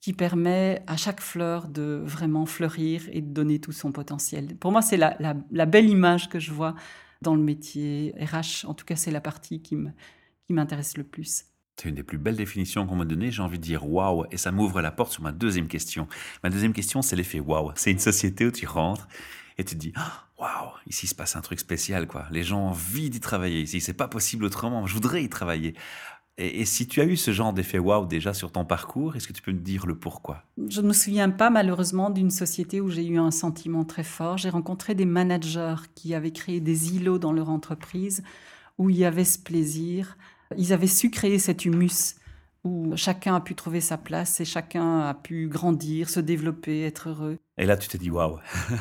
qui 0.00 0.12
permet 0.12 0.82
à 0.86 0.96
chaque 0.96 1.20
fleur 1.20 1.68
de 1.68 2.02
vraiment 2.04 2.46
fleurir 2.46 3.02
et 3.12 3.20
de 3.20 3.32
donner 3.32 3.58
tout 3.58 3.72
son 3.72 3.92
potentiel. 3.92 4.56
Pour 4.56 4.72
moi, 4.72 4.80
c'est 4.80 4.96
la, 4.96 5.34
belle 5.66 5.88
image 5.88 6.28
que 6.28 6.38
je 6.38 6.52
vois 6.52 6.74
dans 7.20 7.34
le 7.34 7.42
métier 7.42 8.14
RH. 8.18 8.66
En 8.66 8.74
tout 8.74 8.86
cas, 8.86 8.96
c'est 8.96 9.10
la 9.10 9.20
partie 9.20 9.60
qui 9.60 9.76
m'intéresse 10.48 10.96
le 10.96 11.04
plus. 11.04 11.44
C'est 11.80 11.88
une 11.88 11.94
des 11.94 12.02
plus 12.02 12.18
belles 12.18 12.36
définitions 12.36 12.86
qu'on 12.86 12.96
m'a 12.96 13.06
données. 13.06 13.30
J'ai 13.30 13.42
envie 13.42 13.58
de 13.58 13.64
dire 13.64 13.88
waouh, 13.88 14.26
et 14.30 14.36
ça 14.36 14.52
m'ouvre 14.52 14.82
la 14.82 14.90
porte 14.90 15.12
sur 15.12 15.22
ma 15.22 15.32
deuxième 15.32 15.66
question. 15.66 16.08
Ma 16.44 16.50
deuxième 16.50 16.74
question, 16.74 17.00
c'est 17.00 17.16
l'effet 17.16 17.40
waouh. 17.40 17.72
C'est 17.74 17.90
une 17.90 17.98
société 17.98 18.44
où 18.44 18.50
tu 18.50 18.66
rentres 18.66 19.08
et 19.56 19.64
tu 19.64 19.76
te 19.76 19.80
dis 19.80 19.92
Ah, 19.96 20.26
waouh, 20.38 20.72
ici 20.86 21.06
il 21.06 21.08
se 21.08 21.14
passe 21.14 21.36
un 21.36 21.40
truc 21.40 21.58
spécial. 21.58 22.06
Les 22.30 22.42
gens 22.42 22.60
ont 22.60 22.68
envie 22.68 23.08
d'y 23.08 23.20
travailler 23.20 23.62
ici. 23.62 23.80
C'est 23.80 23.94
pas 23.94 24.08
possible 24.08 24.44
autrement. 24.44 24.86
Je 24.86 24.92
voudrais 24.92 25.22
y 25.22 25.30
travailler. 25.30 25.74
Et, 26.42 26.62
et 26.62 26.64
si 26.64 26.88
tu 26.88 27.00
as 27.02 27.04
eu 27.04 27.16
ce 27.16 27.32
genre 27.32 27.52
d'effet 27.52 27.78
waouh 27.78 28.06
déjà 28.06 28.32
sur 28.32 28.50
ton 28.50 28.64
parcours, 28.64 29.14
est-ce 29.14 29.28
que 29.28 29.34
tu 29.34 29.42
peux 29.42 29.52
me 29.52 29.58
dire 29.60 29.86
le 29.86 29.94
pourquoi? 29.94 30.42
Je 30.68 30.80
ne 30.80 30.88
me 30.88 30.92
souviens 30.94 31.28
pas 31.28 31.50
malheureusement 31.50 32.08
d'une 32.08 32.30
société 32.30 32.80
où 32.80 32.88
j'ai 32.88 33.06
eu 33.06 33.18
un 33.18 33.30
sentiment 33.30 33.84
très 33.84 34.04
fort. 34.04 34.38
J'ai 34.38 34.48
rencontré 34.48 34.94
des 34.94 35.04
managers 35.04 35.76
qui 35.94 36.14
avaient 36.14 36.32
créé 36.32 36.60
des 36.60 36.94
îlots 36.96 37.18
dans 37.18 37.32
leur 37.32 37.50
entreprise 37.50 38.22
où 38.78 38.88
il 38.88 38.96
y 38.96 39.04
avait 39.04 39.24
ce 39.24 39.38
plaisir. 39.38 40.16
Ils 40.56 40.72
avaient 40.72 40.86
su 40.86 41.10
créer 41.10 41.38
cet 41.38 41.66
humus 41.66 42.16
où 42.64 42.92
chacun 42.96 43.34
a 43.34 43.40
pu 43.40 43.54
trouver 43.54 43.80
sa 43.82 43.98
place 43.98 44.40
et 44.40 44.44
chacun 44.46 45.00
a 45.00 45.14
pu 45.14 45.46
grandir, 45.48 46.08
se 46.08 46.20
développer, 46.20 46.82
être 46.84 47.10
heureux. 47.10 47.36
Et 47.58 47.66
là, 47.66 47.76
tu 47.76 47.88
t'es 47.88 47.98
dit 47.98 48.10
waouh. 48.10 48.38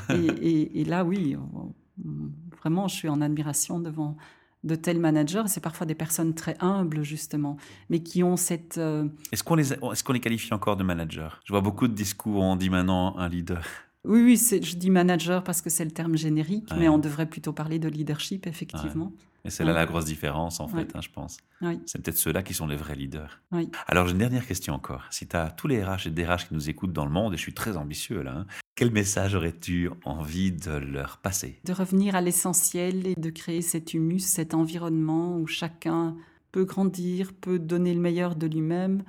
Et, 0.10 0.16
et- 0.16 0.82
et 0.82 0.86
là, 0.86 1.04
oui, 1.06 1.36
vraiment, 2.62 2.88
je 2.88 2.96
suis 2.96 3.10
en 3.10 3.22
admiration 3.22 3.80
devant 3.80 4.16
de 4.64 4.76
tels 4.76 5.00
managers. 5.00 5.44
C'est 5.48 5.64
parfois 5.64 5.86
des 5.86 5.96
personnes 5.96 6.34
très 6.34 6.56
humbles, 6.60 7.04
justement, 7.04 7.58
mais 7.90 8.02
qui 8.04 8.24
ont 8.24 8.38
cette... 8.38 8.78
euh, 8.78 9.08
Est-ce 9.32 9.44
qu'on 9.44 9.56
les, 9.56 9.66
qu'on 10.04 10.14
les 10.14 10.20
qualifie 10.20 10.54
encore 10.54 10.76
de 10.78 10.84
managers? 10.84 11.30
Je 11.46 11.54
vois 11.54 11.62
beaucoup 11.62 11.88
de 11.88 11.94
discours 11.94 12.42
où 12.42 12.44
on 12.44 12.56
dit 12.56 12.70
maintenant 12.70 13.18
un 13.18 13.30
leader. 13.30 13.64
Oui, 14.06 14.22
oui, 14.24 14.38
je 14.38 14.76
dis 14.78 14.90
manager 14.90 15.44
parce 15.44 15.62
que 15.62 15.70
c'est 15.70 15.84
le 15.84 15.92
terme 15.92 16.16
générique, 16.18 16.70
Ouais. 16.72 16.78
mais 16.80 16.90
on 16.90 16.98
devrait 16.98 17.26
plutôt 17.30 17.52
parler 17.54 17.80
de 17.80 17.90
leadership, 17.90 18.48
effectivement. 18.48 19.12
Et 19.46 19.50
c'est 19.50 19.64
là 19.64 19.72
Ouais. 19.72 19.76
la 19.80 19.86
grosse 19.86 20.06
différence, 20.06 20.60
en 20.60 20.68
fait, 20.68 20.96
hein, 20.96 21.02
je 21.02 21.10
pense. 21.10 21.38
C'est 21.86 22.02
peut-être 22.02 22.18
ceux-là 22.18 22.42
qui 22.44 22.54
sont 22.54 22.68
les 22.68 22.76
vrais 22.76 22.96
leaders. 22.96 23.42
Alors, 23.88 24.06
j'ai 24.08 24.14
une 24.14 24.18
dernière 24.20 24.46
question 24.48 24.74
encore. 24.74 25.04
Si 25.12 25.28
tu 25.28 25.36
as 25.36 25.52
tous 25.52 25.68
les 25.68 25.84
RH 25.84 26.08
et 26.08 26.12
DRH 26.12 26.48
qui 26.48 26.54
nous 26.54 26.70
écoutent 26.70 26.94
dans 26.94 27.06
le 27.06 27.12
monde, 27.12 27.34
et 27.34 27.38
je 27.38 27.42
suis 27.42 27.54
très 27.54 27.76
ambitieux 27.78 28.22
là, 28.22 28.40
hein, 28.40 28.46
quel 28.76 28.92
message 28.92 29.36
aurais-tu 29.36 29.90
envie 30.06 30.52
de 30.54 30.72
leur 30.72 31.18
passer? 31.18 31.60
De 31.66 31.74
revenir 31.74 32.16
à 32.16 32.22
l'essentiel 32.22 33.06
et 33.08 33.16
de 33.16 33.30
créer 33.30 33.62
cet 33.62 33.94
humus, 33.94 34.20
cet 34.26 34.54
environnement 34.54 35.38
où 35.38 35.48
chacun 35.48 36.16
peut 36.52 36.64
grandir, 36.66 37.34
peut 37.34 37.60
donner 37.60 37.94
le 37.94 38.00
meilleur 38.00 38.36
de 38.36 38.48
lui-même 38.48 39.04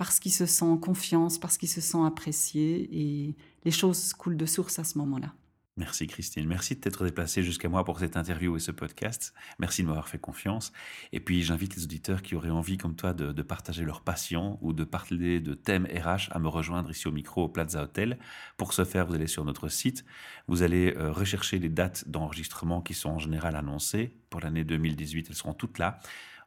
parce 0.00 0.18
qu'il 0.18 0.32
se 0.32 0.46
sent 0.46 0.64
en 0.64 0.78
confiance, 0.78 1.38
parce 1.38 1.58
qu'il 1.58 1.68
se 1.68 1.82
sent 1.82 2.02
apprécié 2.06 2.88
et 2.90 3.36
les 3.66 3.70
choses 3.70 4.14
coulent 4.14 4.38
de 4.38 4.46
source 4.46 4.78
à 4.78 4.84
ce 4.84 4.96
moment-là. 4.96 5.34
Merci 5.76 6.06
Christine, 6.06 6.48
merci 6.48 6.74
de 6.74 6.80
t'être 6.80 7.04
déplacée 7.04 7.42
jusqu'à 7.42 7.68
moi 7.68 7.84
pour 7.84 7.98
cette 7.98 8.16
interview 8.16 8.56
et 8.56 8.60
ce 8.60 8.70
podcast. 8.70 9.34
Merci 9.58 9.82
de 9.82 9.88
m'avoir 9.88 10.08
fait 10.08 10.16
confiance. 10.16 10.72
Et 11.12 11.20
puis 11.20 11.42
j'invite 11.42 11.76
les 11.76 11.84
auditeurs 11.84 12.22
qui 12.22 12.34
auraient 12.34 12.48
envie, 12.48 12.78
comme 12.78 12.96
toi, 12.96 13.12
de, 13.12 13.32
de 13.32 13.42
partager 13.42 13.84
leur 13.84 14.00
passion 14.00 14.58
ou 14.62 14.72
de 14.72 14.84
parler 14.84 15.38
de 15.38 15.52
thèmes 15.52 15.84
RH 15.84 16.30
à 16.30 16.38
me 16.38 16.48
rejoindre 16.48 16.90
ici 16.90 17.06
au 17.06 17.12
micro 17.12 17.44
au 17.44 17.48
Plaza 17.50 17.82
Hotel. 17.82 18.18
Pour 18.56 18.72
ce 18.72 18.86
faire, 18.86 19.06
vous 19.06 19.14
allez 19.14 19.26
sur 19.26 19.44
notre 19.44 19.68
site, 19.68 20.06
vous 20.48 20.62
allez 20.62 20.94
euh, 20.96 21.12
rechercher 21.12 21.58
les 21.58 21.68
dates 21.68 22.08
d'enregistrement 22.08 22.80
qui 22.80 22.94
sont 22.94 23.10
en 23.10 23.18
général 23.18 23.54
annoncées. 23.54 24.16
Pour 24.30 24.40
l'année 24.40 24.64
2018, 24.64 25.26
elles 25.28 25.36
seront 25.36 25.52
toutes 25.52 25.78
là, 25.78 25.98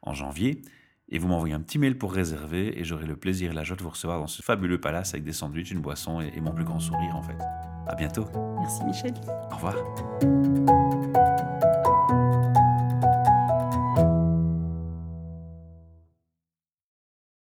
en 0.01 0.15
janvier. 0.15 0.63
Et 1.13 1.19
vous 1.19 1.27
m'envoyez 1.27 1.53
un 1.53 1.61
petit 1.61 1.77
mail 1.77 1.95
pour 1.95 2.11
réserver 2.11 2.79
et 2.79 2.83
j'aurai 2.83 3.05
le 3.05 3.15
plaisir 3.15 3.51
et 3.51 3.53
la 3.53 3.63
joie 3.63 3.77
de 3.77 3.83
vous 3.83 3.91
recevoir 3.91 4.19
dans 4.19 4.27
ce 4.27 4.41
fabuleux 4.41 4.79
palace 4.79 5.13
avec 5.13 5.23
des 5.23 5.31
sandwichs, 5.31 5.69
une 5.69 5.79
boisson 5.79 6.19
et, 6.21 6.33
et 6.35 6.41
mon 6.41 6.51
plus 6.51 6.65
grand 6.65 6.79
sourire 6.79 7.15
en 7.15 7.21
fait. 7.21 7.37
À 7.87 7.93
bientôt. 7.95 8.25
Merci 8.59 8.83
Michel. 8.83 9.13
Au 9.51 9.55
revoir. 9.55 9.75